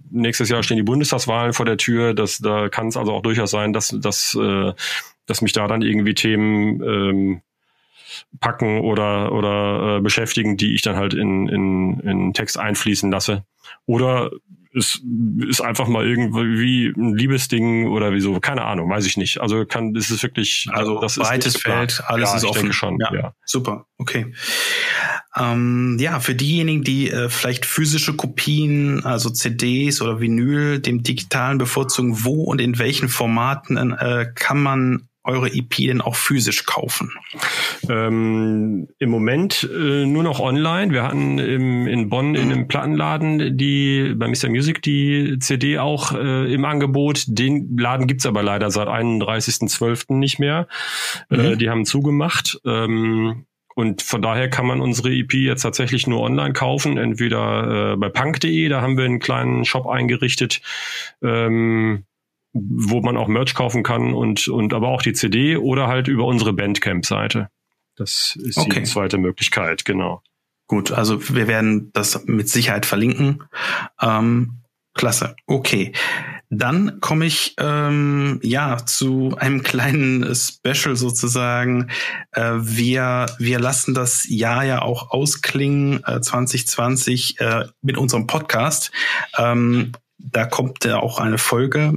nächstes 0.10 0.50
Jahr 0.50 0.62
stehen 0.62 0.76
die 0.76 0.84
Bundestagswahlen 0.84 1.54
vor 1.54 1.66
der 1.66 1.78
Tür. 1.78 2.14
Das, 2.14 2.40
da 2.40 2.68
kann 2.68 2.88
es 2.88 2.98
also 2.98 3.14
auch 3.14 3.22
durchaus 3.22 3.52
sein, 3.52 3.72
dass, 3.72 3.96
dass, 3.98 4.36
äh, 4.36 4.74
dass 5.26 5.42
mich 5.42 5.54
da 5.54 5.68
dann 5.68 5.82
irgendwie 5.82 6.16
Themen 6.16 6.84
ähm, 6.84 7.42
packen 8.42 8.82
oder, 8.82 9.32
oder 9.32 9.98
äh, 9.98 10.02
beschäftigen, 10.02 10.58
die 10.58 10.74
ich 10.74 10.82
dann 10.82 10.98
halt 10.98 11.14
in, 11.14 11.48
in, 11.48 12.00
in 12.02 12.34
Text 12.34 12.60
einfließen 12.60 13.10
lasse. 13.10 13.46
Oder 13.86 14.32
es 14.74 15.02
ist 15.48 15.62
einfach 15.62 15.88
mal 15.88 16.08
irgendwie 16.08 16.88
ein 16.88 17.16
Liebesding 17.16 17.88
oder 17.88 18.14
wieso, 18.14 18.40
keine 18.40 18.64
Ahnung, 18.64 18.90
weiß 18.90 19.06
ich 19.06 19.18
nicht. 19.18 19.42
Also 19.42 19.66
kann, 19.66 19.96
ist 19.96 20.24
wirklich, 20.24 20.68
also 20.72 21.00
das 21.00 21.16
breites 21.16 21.56
ist 21.56 21.62
Feld, 21.62 22.02
alles 22.08 22.30
ja, 22.32 22.38
ist 22.38 22.46
offen. 22.46 22.72
schon. 22.72 22.98
Ja, 23.00 23.14
ja, 23.14 23.34
super, 23.46 23.86
okay. 23.98 24.34
Ähm, 25.38 25.98
ja, 26.00 26.20
für 26.20 26.36
diejenigen, 26.36 26.84
die 26.84 27.10
äh, 27.10 27.30
vielleicht 27.30 27.66
physische 27.66 28.16
Kopien, 28.16 29.06
also 29.06 29.30
CDs 29.30 30.02
oder 30.02 30.20
Vinyl, 30.20 30.80
dem 30.80 31.04
digitalen 31.04 31.58
bevorzugen, 31.58 32.24
wo 32.24 32.44
und 32.44 32.60
in 32.60 32.80
welchen 32.80 33.10
Formaten 33.10 33.78
äh, 33.94 34.28
kann 34.36 34.62
man 34.62 35.08
eure 35.24 35.48
EP 35.54 35.76
denn 35.78 36.02
auch 36.02 36.16
physisch 36.16 36.66
kaufen? 36.66 37.12
Ähm, 37.90 38.88
Im 39.00 39.10
Moment 39.10 39.70
äh, 39.72 40.06
nur 40.06 40.24
noch 40.24 40.40
online. 40.40 40.92
Wir 40.94 41.04
hatten 41.04 41.38
im, 41.38 41.88
in 41.88 42.10
Bonn 42.10 42.36
in 42.36 42.52
einem 42.52 42.68
Plattenladen 42.68 43.58
die 43.58 44.14
bei 44.16 44.28
Mr. 44.28 44.50
Music 44.50 44.82
die 44.82 45.38
CD 45.40 45.80
auch 45.80 46.14
äh, 46.14 46.54
im 46.54 46.66
Angebot. 46.66 47.26
Den 47.28 47.78
Laden 47.78 48.08
gibt's 48.08 48.26
aber 48.26 48.44
leider 48.44 48.72
seit 48.72 48.88
31.12. 48.88 50.16
nicht 50.16 50.40
mehr. 50.40 50.68
Äh, 51.30 51.38
mhm. 51.38 51.46
Äh, 51.46 51.58
die 51.58 51.70
haben 51.70 51.86
zugemacht. 51.86 52.60
Ähm, 52.66 53.46
und 53.76 54.02
von 54.02 54.22
daher 54.22 54.50
kann 54.50 54.66
man 54.66 54.82
unsere 54.82 55.12
EP 55.12 55.34
jetzt 55.34 55.62
tatsächlich 55.62 56.08
nur 56.08 56.22
online 56.22 56.54
kaufen, 56.54 56.98
entweder 56.98 57.94
äh, 57.94 57.96
bei 57.98 58.10
punk.de, 58.10 58.68
da 58.70 58.82
haben 58.82 58.98
wir 58.98 59.06
einen 59.06 59.20
kleinen 59.20 59.66
Shop 59.66 59.88
eingerichtet, 59.88 60.62
ähm, 61.24 62.04
wo 62.54 63.02
man 63.02 63.18
auch 63.18 63.28
Merch 63.28 63.54
kaufen 63.54 63.84
kann 63.84 64.14
und, 64.14 64.48
und 64.48 64.74
aber 64.74 64.90
auch 64.90 65.02
die 65.02 65.14
CD 65.14 65.58
oder 65.58 65.88
halt 65.88 66.08
über 66.08 66.26
unsere 66.26 66.54
Bandcamp-Seite. 66.54 67.50
Das 67.96 68.38
ist 68.42 68.58
okay. 68.58 68.80
die 68.80 68.84
zweite 68.84 69.18
Möglichkeit, 69.18 69.86
genau. 69.86 70.22
Gut, 70.68 70.92
also 70.92 71.36
wir 71.36 71.48
werden 71.48 71.92
das 71.94 72.26
mit 72.26 72.50
Sicherheit 72.50 72.86
verlinken. 72.86 73.44
Ähm, 74.02 74.62
klasse, 74.94 75.36
okay. 75.46 75.94
Dann 76.50 77.00
komme 77.00 77.26
ich 77.26 77.56
ähm, 77.60 78.40
ja 78.44 78.78
zu 78.86 79.36
einem 79.38 79.64
kleinen 79.64 80.36
Special 80.36 80.98
sozusagen. 80.98 81.90
Äh, 82.32 82.54
wir 82.58 83.28
wir 83.40 83.60
lassen 83.60 83.94
das 83.94 84.26
Jahr 84.28 84.66
ja 84.66 84.82
auch 84.82 85.12
ausklingen 85.12 86.04
äh, 86.06 86.20
2020 86.20 87.40
äh, 87.40 87.66
mit 87.82 87.98
unserem 87.98 88.28
Podcast. 88.28 88.92
Ähm, 89.38 89.94
da 90.24 90.46
kommt 90.46 90.86
ja 90.86 91.00
auch 91.00 91.20
eine 91.20 91.38
Folge. 91.38 91.96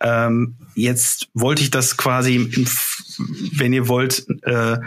Ähm, 0.00 0.56
jetzt 0.74 1.28
wollte 1.34 1.62
ich 1.62 1.70
das 1.70 1.96
quasi, 1.96 2.36
im, 2.36 2.68
wenn 3.52 3.72
ihr 3.72 3.88
wollt, 3.88 4.26
äh, 4.42 4.78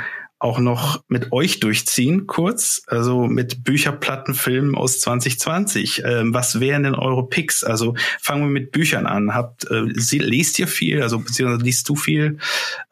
auch 0.41 0.59
noch 0.59 1.03
mit 1.09 1.33
euch 1.33 1.59
durchziehen, 1.59 2.25
kurz. 2.25 2.81
Also 2.87 3.27
mit 3.27 3.65
Bücherplatten, 3.65 4.33
Filmen 4.33 4.73
aus 4.73 5.01
2020. 5.01 6.03
Ähm, 6.05 6.33
was 6.33 6.61
wären 6.61 6.83
denn 6.83 6.95
eure 6.95 7.27
Picks? 7.27 7.63
Also 7.63 7.95
fangen 8.21 8.43
wir 8.43 8.49
mit 8.49 8.71
Büchern 8.71 9.05
an. 9.05 9.33
Habt, 9.33 9.69
äh, 9.69 9.81
lest 9.81 10.57
ihr 10.57 10.67
viel? 10.67 11.01
Also 11.01 11.19
beziehungsweise 11.19 11.63
liest 11.63 11.89
du 11.89 11.95
viel? 11.97 12.37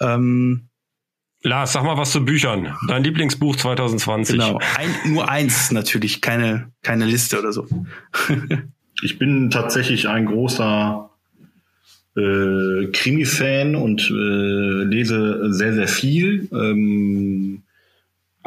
Ähm, 0.02 0.68
Lars, 1.42 1.72
sag 1.72 1.84
mal 1.84 1.98
was 1.98 2.12
zu 2.12 2.26
Büchern. 2.26 2.76
Dein 2.90 3.04
Lieblingsbuch 3.04 3.56
2020. 3.56 4.36
Genau. 4.38 4.60
Ein, 4.76 5.14
nur 5.14 5.30
eins 5.30 5.72
natürlich, 5.72 6.20
keine, 6.20 6.74
keine 6.84 7.06
Liste 7.06 7.40
oder 7.40 7.54
so. 7.54 7.68
Ich 9.04 9.20
bin 9.20 9.50
tatsächlich 9.52 10.08
ein 10.08 10.26
großer 10.26 11.10
äh, 12.16 12.88
Krimi-Fan 12.92 13.76
und 13.76 14.10
äh, 14.10 14.84
lese 14.84 15.54
sehr, 15.54 15.74
sehr 15.74 15.88
viel. 15.88 16.48
Ähm, 16.52 17.62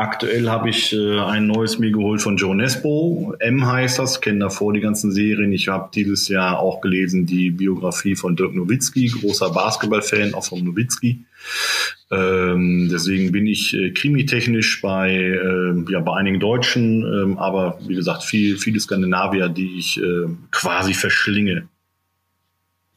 aktuell 0.01 0.49
habe 0.49 0.71
ich 0.71 0.93
äh, 0.93 1.19
ein 1.21 1.47
neues 1.47 1.79
mir 1.79 1.93
geholt 1.93 2.23
von 2.23 2.37
Joe 2.37 2.57
Nesbo. 2.57 3.35
M 3.39 3.67
heißt 3.67 3.99
das, 3.99 4.21
kenne 4.21 4.41
davor 4.41 4.73
die 4.73 4.81
ganzen 4.81 5.13
Serien. 5.13 5.53
Ich 5.53 5.69
habe 5.69 5.91
dieses 5.95 6.29
Jahr 6.29 6.59
auch 6.59 6.81
gelesen 6.81 7.27
die 7.27 7.51
Biografie 7.51 8.17
von 8.17 8.35
Dirk 8.35 8.55
Nowitzki, 8.55 9.07
großer 9.09 9.51
Basketball-Fan, 9.51 10.35
auch 10.35 10.45
von 10.45 10.65
Nowitzki. 10.65 11.21
Ähm, 12.11 12.89
deswegen 12.91 13.31
bin 13.31 13.47
ich 13.47 13.75
äh, 13.75 13.91
krimitechnisch 13.91 14.83
bei, 14.83 15.13
äh, 15.13 15.93
ja, 15.93 16.01
bei 16.01 16.17
einigen 16.17 16.41
Deutschen, 16.41 17.05
ähm, 17.05 17.39
aber 17.39 17.79
wie 17.87 17.95
gesagt, 17.95 18.25
viel, 18.25 18.59
viele 18.59 18.81
Skandinavier, 18.81 19.49
die 19.49 19.79
ich 19.79 20.01
äh, 20.03 20.27
quasi 20.51 20.95
verschlinge. 20.95 21.69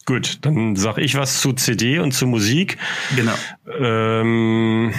Gut, 0.06 0.40
dann 0.42 0.76
sag 0.76 0.98
ich 0.98 1.16
was 1.16 1.40
zu 1.40 1.54
CD 1.54 2.00
und 2.00 2.12
zu 2.14 2.28
Musik. 2.28 2.78
Genau. 3.16 3.34
Ähm, 3.80 4.94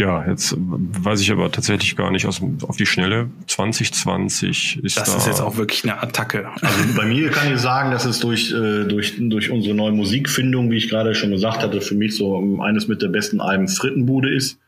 ja, 0.00 0.26
jetzt 0.26 0.56
weiß 0.58 1.20
ich 1.20 1.30
aber 1.30 1.52
tatsächlich 1.52 1.94
gar 1.94 2.10
nicht 2.10 2.26
aus, 2.26 2.40
auf 2.66 2.76
die 2.76 2.86
Schnelle. 2.86 3.28
2020 3.46 4.80
ist 4.82 4.96
Das 4.96 5.10
da 5.10 5.16
ist 5.18 5.26
jetzt 5.26 5.40
auch 5.40 5.56
wirklich 5.56 5.84
eine 5.84 6.02
Attacke. 6.02 6.48
Also 6.62 6.78
bei 6.96 7.04
mir 7.06 7.30
kann 7.30 7.52
ich 7.52 7.58
sagen, 7.60 7.90
dass 7.90 8.04
es 8.06 8.18
durch, 8.20 8.50
äh, 8.52 8.84
durch, 8.84 9.14
durch 9.18 9.50
unsere 9.50 9.74
neue 9.74 9.92
Musikfindung, 9.92 10.70
wie 10.70 10.76
ich 10.78 10.88
gerade 10.88 11.14
schon 11.14 11.30
gesagt 11.30 11.62
hatte, 11.62 11.80
für 11.80 11.94
mich 11.94 12.16
so 12.16 12.36
ähm, 12.38 12.60
eines 12.60 12.88
mit 12.88 13.02
der 13.02 13.08
besten 13.08 13.40
Alben 13.40 13.68
Frittenbude 13.68 14.34
ist. 14.34 14.58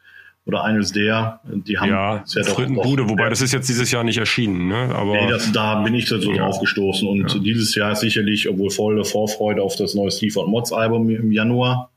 Oder 0.45 0.65
eines 0.65 0.91
der, 0.91 1.39
die 1.45 1.79
haben 1.79 1.89
ja, 1.91 2.25
ja 2.27 2.43
Frittenbude, 2.45 3.05
doch- 3.05 3.11
wobei 3.11 3.29
das 3.29 3.41
ist 3.43 3.53
jetzt 3.53 3.69
dieses 3.69 3.93
Jahr 3.93 4.03
nicht 4.03 4.19
erschienen, 4.19 4.67
ne? 4.67 4.93
Aber 4.93 5.13
Nee, 5.13 5.29
das, 5.31 5.53
da 5.53 5.81
bin 5.83 5.95
ich 5.95 6.09
so 6.09 6.17
Ja. 6.19 6.37
drauf 6.47 6.59
gestoßen. 6.59 7.07
Und 7.09 7.33
Ja. 7.33 7.39
dieses 7.39 7.77
Jahr 7.77 7.93
ist 7.93 8.01
sicherlich, 8.01 8.49
obwohl 8.49 8.71
volle 8.71 9.05
Vorfreude 9.05 9.63
auf 9.63 9.77
das 9.77 9.95
neue 9.95 10.11
Steve 10.11 10.41
und 10.41 10.51
Mods 10.51 10.73
Album 10.73 11.09
im 11.09 11.31
Januar. 11.31 11.91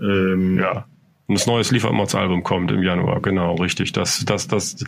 Ähm, 0.00 0.58
ja. 0.58 0.86
Und 1.30 1.38
das 1.38 1.46
neue 1.46 1.62
Liefermods-Album 1.62 2.42
kommt 2.42 2.72
im 2.72 2.82
Januar, 2.82 3.22
genau, 3.22 3.54
richtig. 3.54 3.92
Das, 3.92 4.24
das, 4.24 4.48
das, 4.48 4.84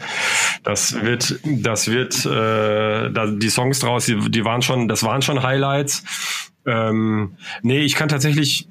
das 0.65 1.01
wird, 1.01 1.39
das 1.45 1.87
wird, 1.87 2.27
äh, 2.27 3.13
da, 3.13 3.27
die 3.29 3.49
Songs 3.49 3.79
draus, 3.79 4.07
die, 4.07 4.19
die 4.29 4.45
waren 4.45 4.61
schon, 4.61 4.89
das 4.89 5.05
waren 5.05 5.23
schon 5.23 5.45
Highlights. 5.45 6.03
Ähm, 6.67 7.37
nee, 7.63 7.83
ich 7.83 7.95
kann 7.95 8.09
tatsächlich, 8.09 8.67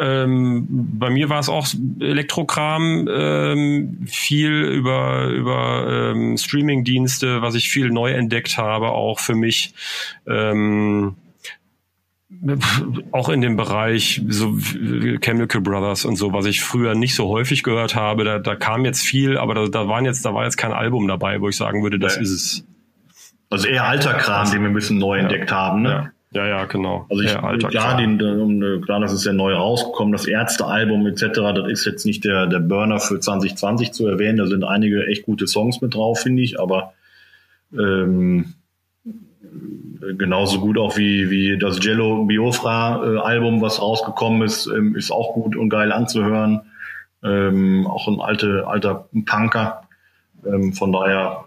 ähm, 0.00 0.68
bei 0.70 1.10
mir 1.10 1.28
war 1.28 1.40
es 1.40 1.48
auch 1.48 1.66
Elektrokram, 1.98 3.08
ähm, 3.12 4.06
viel 4.06 4.52
über, 4.52 5.30
über 5.30 6.12
ähm, 6.12 6.36
Streaming-Dienste, 6.36 7.42
was 7.42 7.56
ich 7.56 7.70
viel 7.70 7.90
neu 7.90 8.12
entdeckt 8.12 8.56
habe, 8.56 8.90
auch 8.90 9.18
für 9.18 9.34
mich. 9.34 9.74
Ähm, 10.28 11.16
auch 13.12 13.28
in 13.28 13.40
dem 13.42 13.56
Bereich 13.56 14.22
so 14.28 14.56
Chemical 15.20 15.60
Brothers 15.60 16.04
und 16.04 16.16
so, 16.16 16.32
was 16.32 16.46
ich 16.46 16.62
früher 16.62 16.94
nicht 16.94 17.14
so 17.14 17.28
häufig 17.28 17.62
gehört 17.62 17.94
habe, 17.94 18.24
da, 18.24 18.38
da 18.38 18.56
kam 18.56 18.84
jetzt 18.84 19.02
viel, 19.02 19.36
aber 19.36 19.54
da, 19.54 19.66
da 19.66 19.88
waren 19.88 20.04
jetzt, 20.06 20.24
da 20.24 20.32
war 20.34 20.44
jetzt 20.44 20.56
kein 20.56 20.72
Album 20.72 21.06
dabei, 21.06 21.40
wo 21.40 21.48
ich 21.48 21.56
sagen 21.56 21.82
würde, 21.82 21.98
das 21.98 22.16
Nee. 22.16 22.22
ist 22.22 22.30
es. 22.30 22.66
Also 23.50 23.68
eher 23.68 23.84
alter 23.84 24.14
Kram, 24.14 24.50
den 24.50 24.62
wir 24.62 24.68
ein 24.68 24.74
bisschen 24.74 24.98
neu 24.98 25.18
entdeckt 25.18 25.50
haben. 25.52 25.82
Ne? 25.82 26.12
Ja, 26.32 26.46
ja, 26.46 26.58
ja 26.60 26.64
genau. 26.64 27.06
Also 27.10 27.22
ich, 27.22 27.32
Ja, 27.32 27.42
alter 27.42 27.68
klar, 27.68 27.96
Kram. 27.98 28.18
den, 28.18 28.82
klar, 28.82 29.00
das 29.00 29.12
ist 29.12 29.24
ja 29.26 29.32
neu 29.32 29.52
rausgekommen, 29.54 30.12
das 30.12 30.26
Ärzte-Album 30.26 31.06
etc., 31.08 31.26
das 31.54 31.68
ist 31.68 31.84
jetzt 31.84 32.06
nicht 32.06 32.24
der, 32.24 32.46
der 32.46 32.60
Burner 32.60 33.00
für 33.00 33.18
2020 33.20 33.92
zu 33.92 34.06
erwähnen. 34.06 34.38
Da 34.38 34.46
sind 34.46 34.64
einige 34.64 35.06
echt 35.06 35.24
gute 35.24 35.46
Songs 35.46 35.80
mit 35.82 35.94
drauf, 35.94 36.20
finde 36.20 36.42
ich, 36.42 36.58
aber 36.60 36.94
ähm, 37.76 38.54
genauso 40.16 40.60
gut 40.60 40.78
auch 40.78 40.96
wie, 40.96 41.30
wie 41.30 41.58
das 41.58 41.84
Jello 41.84 42.24
Biofra-Album, 42.24 43.60
was 43.60 43.80
rausgekommen 43.80 44.42
ist, 44.42 44.66
ähm, 44.66 44.96
ist 44.96 45.10
auch 45.10 45.34
gut 45.34 45.56
und 45.56 45.68
geil 45.68 45.92
anzuhören. 45.92 46.62
Ähm, 47.22 47.86
auch 47.86 48.08
ein 48.08 48.20
alte, 48.20 48.66
alter 48.66 49.08
Punker. 49.26 49.82
Ähm, 50.46 50.72
von 50.72 50.92
daher 50.92 51.44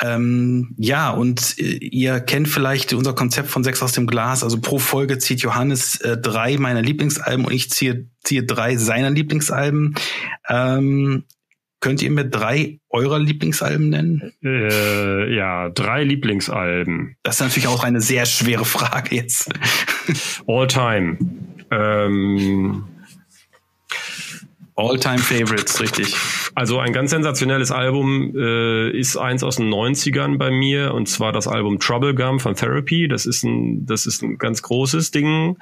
Ähm, 0.00 0.74
ja, 0.78 1.10
und 1.10 1.58
äh, 1.58 1.76
ihr 1.76 2.20
kennt 2.20 2.48
vielleicht 2.48 2.94
unser 2.94 3.14
Konzept 3.14 3.48
von 3.48 3.62
Sechs 3.62 3.82
aus 3.82 3.92
dem 3.92 4.06
Glas. 4.06 4.42
Also 4.42 4.60
pro 4.60 4.78
Folge 4.78 5.18
zieht 5.18 5.40
Johannes 5.40 6.00
äh, 6.00 6.16
drei 6.16 6.56
meiner 6.56 6.82
Lieblingsalben 6.82 7.44
und 7.44 7.52
ich 7.52 7.70
ziehe, 7.70 8.06
ziehe 8.22 8.42
drei 8.42 8.76
seiner 8.76 9.10
Lieblingsalben. 9.10 9.94
Ähm, 10.48 11.24
könnt 11.84 12.00
ihr 12.00 12.10
mir 12.10 12.24
drei 12.24 12.78
eurer 12.88 13.18
Lieblingsalben 13.18 13.90
nennen? 13.90 14.32
Äh, 14.42 15.36
ja, 15.36 15.68
drei 15.68 16.02
Lieblingsalben. 16.02 17.16
Das 17.22 17.34
ist 17.34 17.40
natürlich 17.42 17.68
auch 17.68 17.84
eine 17.84 18.00
sehr 18.00 18.24
schwere 18.24 18.64
Frage 18.64 19.14
jetzt. 19.16 19.50
All 20.46 20.66
time. 20.66 21.18
Ähm, 21.70 22.84
All-time 24.76 25.18
Favorites, 25.18 25.80
richtig. 25.80 26.16
Also 26.54 26.78
ein 26.78 26.92
ganz 26.94 27.10
sensationelles 27.10 27.70
Album 27.70 28.34
äh, 28.34 28.90
ist 28.90 29.16
eins 29.16 29.44
aus 29.44 29.56
den 29.56 29.68
90ern 29.68 30.38
bei 30.38 30.50
mir 30.50 30.94
und 30.94 31.06
zwar 31.06 31.32
das 31.32 31.46
Album 31.46 31.78
Trouble 31.78 32.14
Gum 32.14 32.40
von 32.40 32.56
Therapy. 32.56 33.06
Das 33.06 33.26
ist 33.26 33.44
ein, 33.44 33.86
das 33.86 34.06
ist 34.06 34.22
ein 34.22 34.38
ganz 34.38 34.62
großes 34.62 35.10
Ding. 35.10 35.58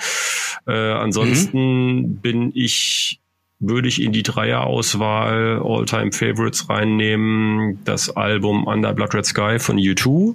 Äh, 0.67 0.73
ansonsten 0.73 2.21
bin 2.23 2.53
ich, 2.55 3.21
würde 3.63 3.89
ich 3.89 4.03
in 4.03 4.13
die 4.13 4.23
Dreierauswahl 4.25 5.63
All-Time 5.65 6.13
Favorites 6.13 6.69
reinnehmen, 6.69 7.79
das 7.85 8.11
Album 8.11 8.67
Under 8.67 8.93
Blood 8.93 9.15
Red 9.15 9.25
Sky 9.25 9.59
von 9.59 9.79
U2. 9.79 10.35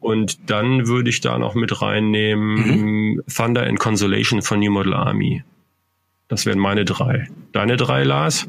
Und 0.00 0.50
dann 0.50 0.86
würde 0.88 1.10
ich 1.10 1.20
da 1.20 1.38
noch 1.38 1.54
mit 1.54 1.82
reinnehmen 1.82 3.20
Thunder 3.34 3.66
and 3.66 3.78
Consolation 3.78 4.40
von 4.40 4.58
New 4.60 4.70
Model 4.72 4.94
Army. 4.94 5.44
Das 6.28 6.46
wären 6.46 6.58
meine 6.58 6.84
drei. 6.86 7.28
Deine 7.52 7.76
drei, 7.76 8.04
Lars? 8.04 8.48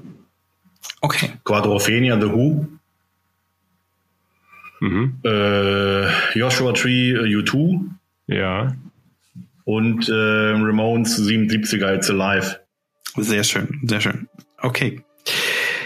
Okay. 1.01 1.31
Quadrophenia, 1.43 2.19
The 2.19 2.31
Who, 2.31 2.67
Mhm. 4.79 5.19
äh, 5.23 6.37
Joshua 6.39 6.73
Tree, 6.73 7.11
äh, 7.11 7.35
U2 7.35 7.81
Ja. 8.27 8.73
und 9.63 10.09
äh, 10.09 10.11
Ramones 10.13 11.17
77er 11.19 11.93
It's 11.95 12.09
Alive. 12.09 12.60
Sehr 13.17 13.43
schön, 13.43 13.81
sehr 13.83 14.01
schön. 14.01 14.27
Okay. 14.59 15.01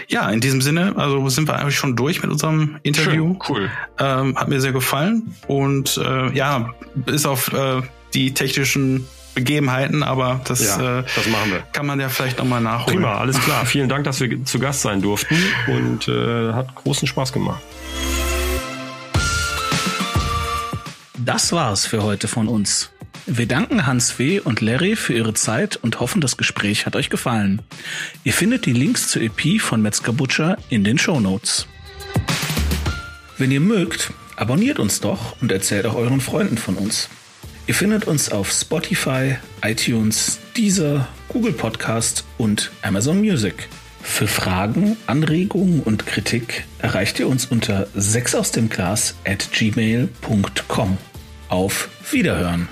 Ja, 0.08 0.30
in 0.30 0.40
diesem 0.40 0.62
Sinne, 0.62 0.94
also 0.96 1.28
sind 1.28 1.48
wir 1.48 1.58
eigentlich 1.58 1.76
schon 1.76 1.96
durch 1.96 2.22
mit 2.22 2.30
unserem 2.30 2.78
Interview. 2.84 3.34
Schön, 3.34 3.42
cool. 3.48 3.70
Ähm, 3.98 4.36
hat 4.36 4.48
mir 4.48 4.60
sehr 4.60 4.72
gefallen. 4.72 5.34
Und 5.48 5.96
äh, 5.98 6.32
ja, 6.32 6.74
bis 6.94 7.26
auf 7.26 7.52
äh, 7.52 7.82
die 8.14 8.32
technischen 8.32 9.06
Begebenheiten, 9.34 10.02
aber 10.02 10.40
das 10.44 10.64
Ja, 10.64 11.00
äh, 11.00 11.04
das 11.14 11.26
machen 11.28 11.50
wir. 11.50 11.60
kann 11.72 11.86
man 11.86 11.98
ja 12.00 12.08
vielleicht 12.08 12.38
nochmal 12.38 12.60
nachholen. 12.60 12.98
Prima, 13.00 13.18
alles 13.18 13.38
klar. 13.40 13.66
Vielen 13.66 13.88
Dank, 13.88 14.04
dass 14.04 14.20
wir 14.20 14.44
zu 14.44 14.58
Gast 14.60 14.82
sein 14.82 15.02
durften 15.02 15.36
und 15.66 16.06
äh, 16.08 16.52
hat 16.52 16.74
großen 16.76 17.08
Spaß 17.08 17.32
gemacht. 17.32 17.60
Das 21.18 21.52
war's 21.52 21.84
für 21.84 22.02
heute 22.04 22.28
von 22.28 22.46
uns. 22.46 22.90
Wir 23.28 23.46
danken 23.46 23.86
Hans 23.86 24.20
W. 24.20 24.38
und 24.38 24.60
Larry 24.60 24.94
für 24.94 25.12
ihre 25.12 25.34
Zeit 25.34 25.74
und 25.74 25.98
hoffen, 25.98 26.20
das 26.20 26.36
Gespräch 26.36 26.86
hat 26.86 26.94
euch 26.94 27.10
gefallen. 27.10 27.60
Ihr 28.22 28.32
findet 28.32 28.66
die 28.66 28.72
Links 28.72 29.08
zur 29.08 29.20
EP 29.20 29.60
von 29.60 29.82
Metzger 29.82 30.12
Butcher 30.12 30.58
in 30.68 30.84
den 30.84 30.96
Show 30.96 31.18
Notes. 31.18 31.66
Wenn 33.36 33.50
ihr 33.50 33.58
mögt, 33.58 34.12
abonniert 34.36 34.78
uns 34.78 35.00
doch 35.00 35.40
und 35.42 35.50
erzählt 35.50 35.86
auch 35.86 35.96
euren 35.96 36.20
Freunden 36.20 36.56
von 36.56 36.76
uns. 36.76 37.08
Ihr 37.66 37.74
findet 37.74 38.06
uns 38.06 38.30
auf 38.30 38.52
Spotify, 38.52 39.38
iTunes, 39.60 40.38
Deezer, 40.56 41.08
Google 41.28 41.52
Podcast 41.52 42.24
und 42.38 42.70
Amazon 42.82 43.18
Music. 43.18 43.68
Für 44.02 44.28
Fragen, 44.28 44.96
Anregungen 45.08 45.82
und 45.82 46.06
Kritik 46.06 46.64
erreicht 46.78 47.18
ihr 47.18 47.26
uns 47.26 47.46
unter 47.46 47.88
6 47.92 48.36
aus 48.36 48.52
dem 48.52 48.68
Glas 48.68 49.16
at 49.24 49.50
gmail.com. 49.50 50.96
Auf 51.48 51.88
Wiederhören! 52.12 52.68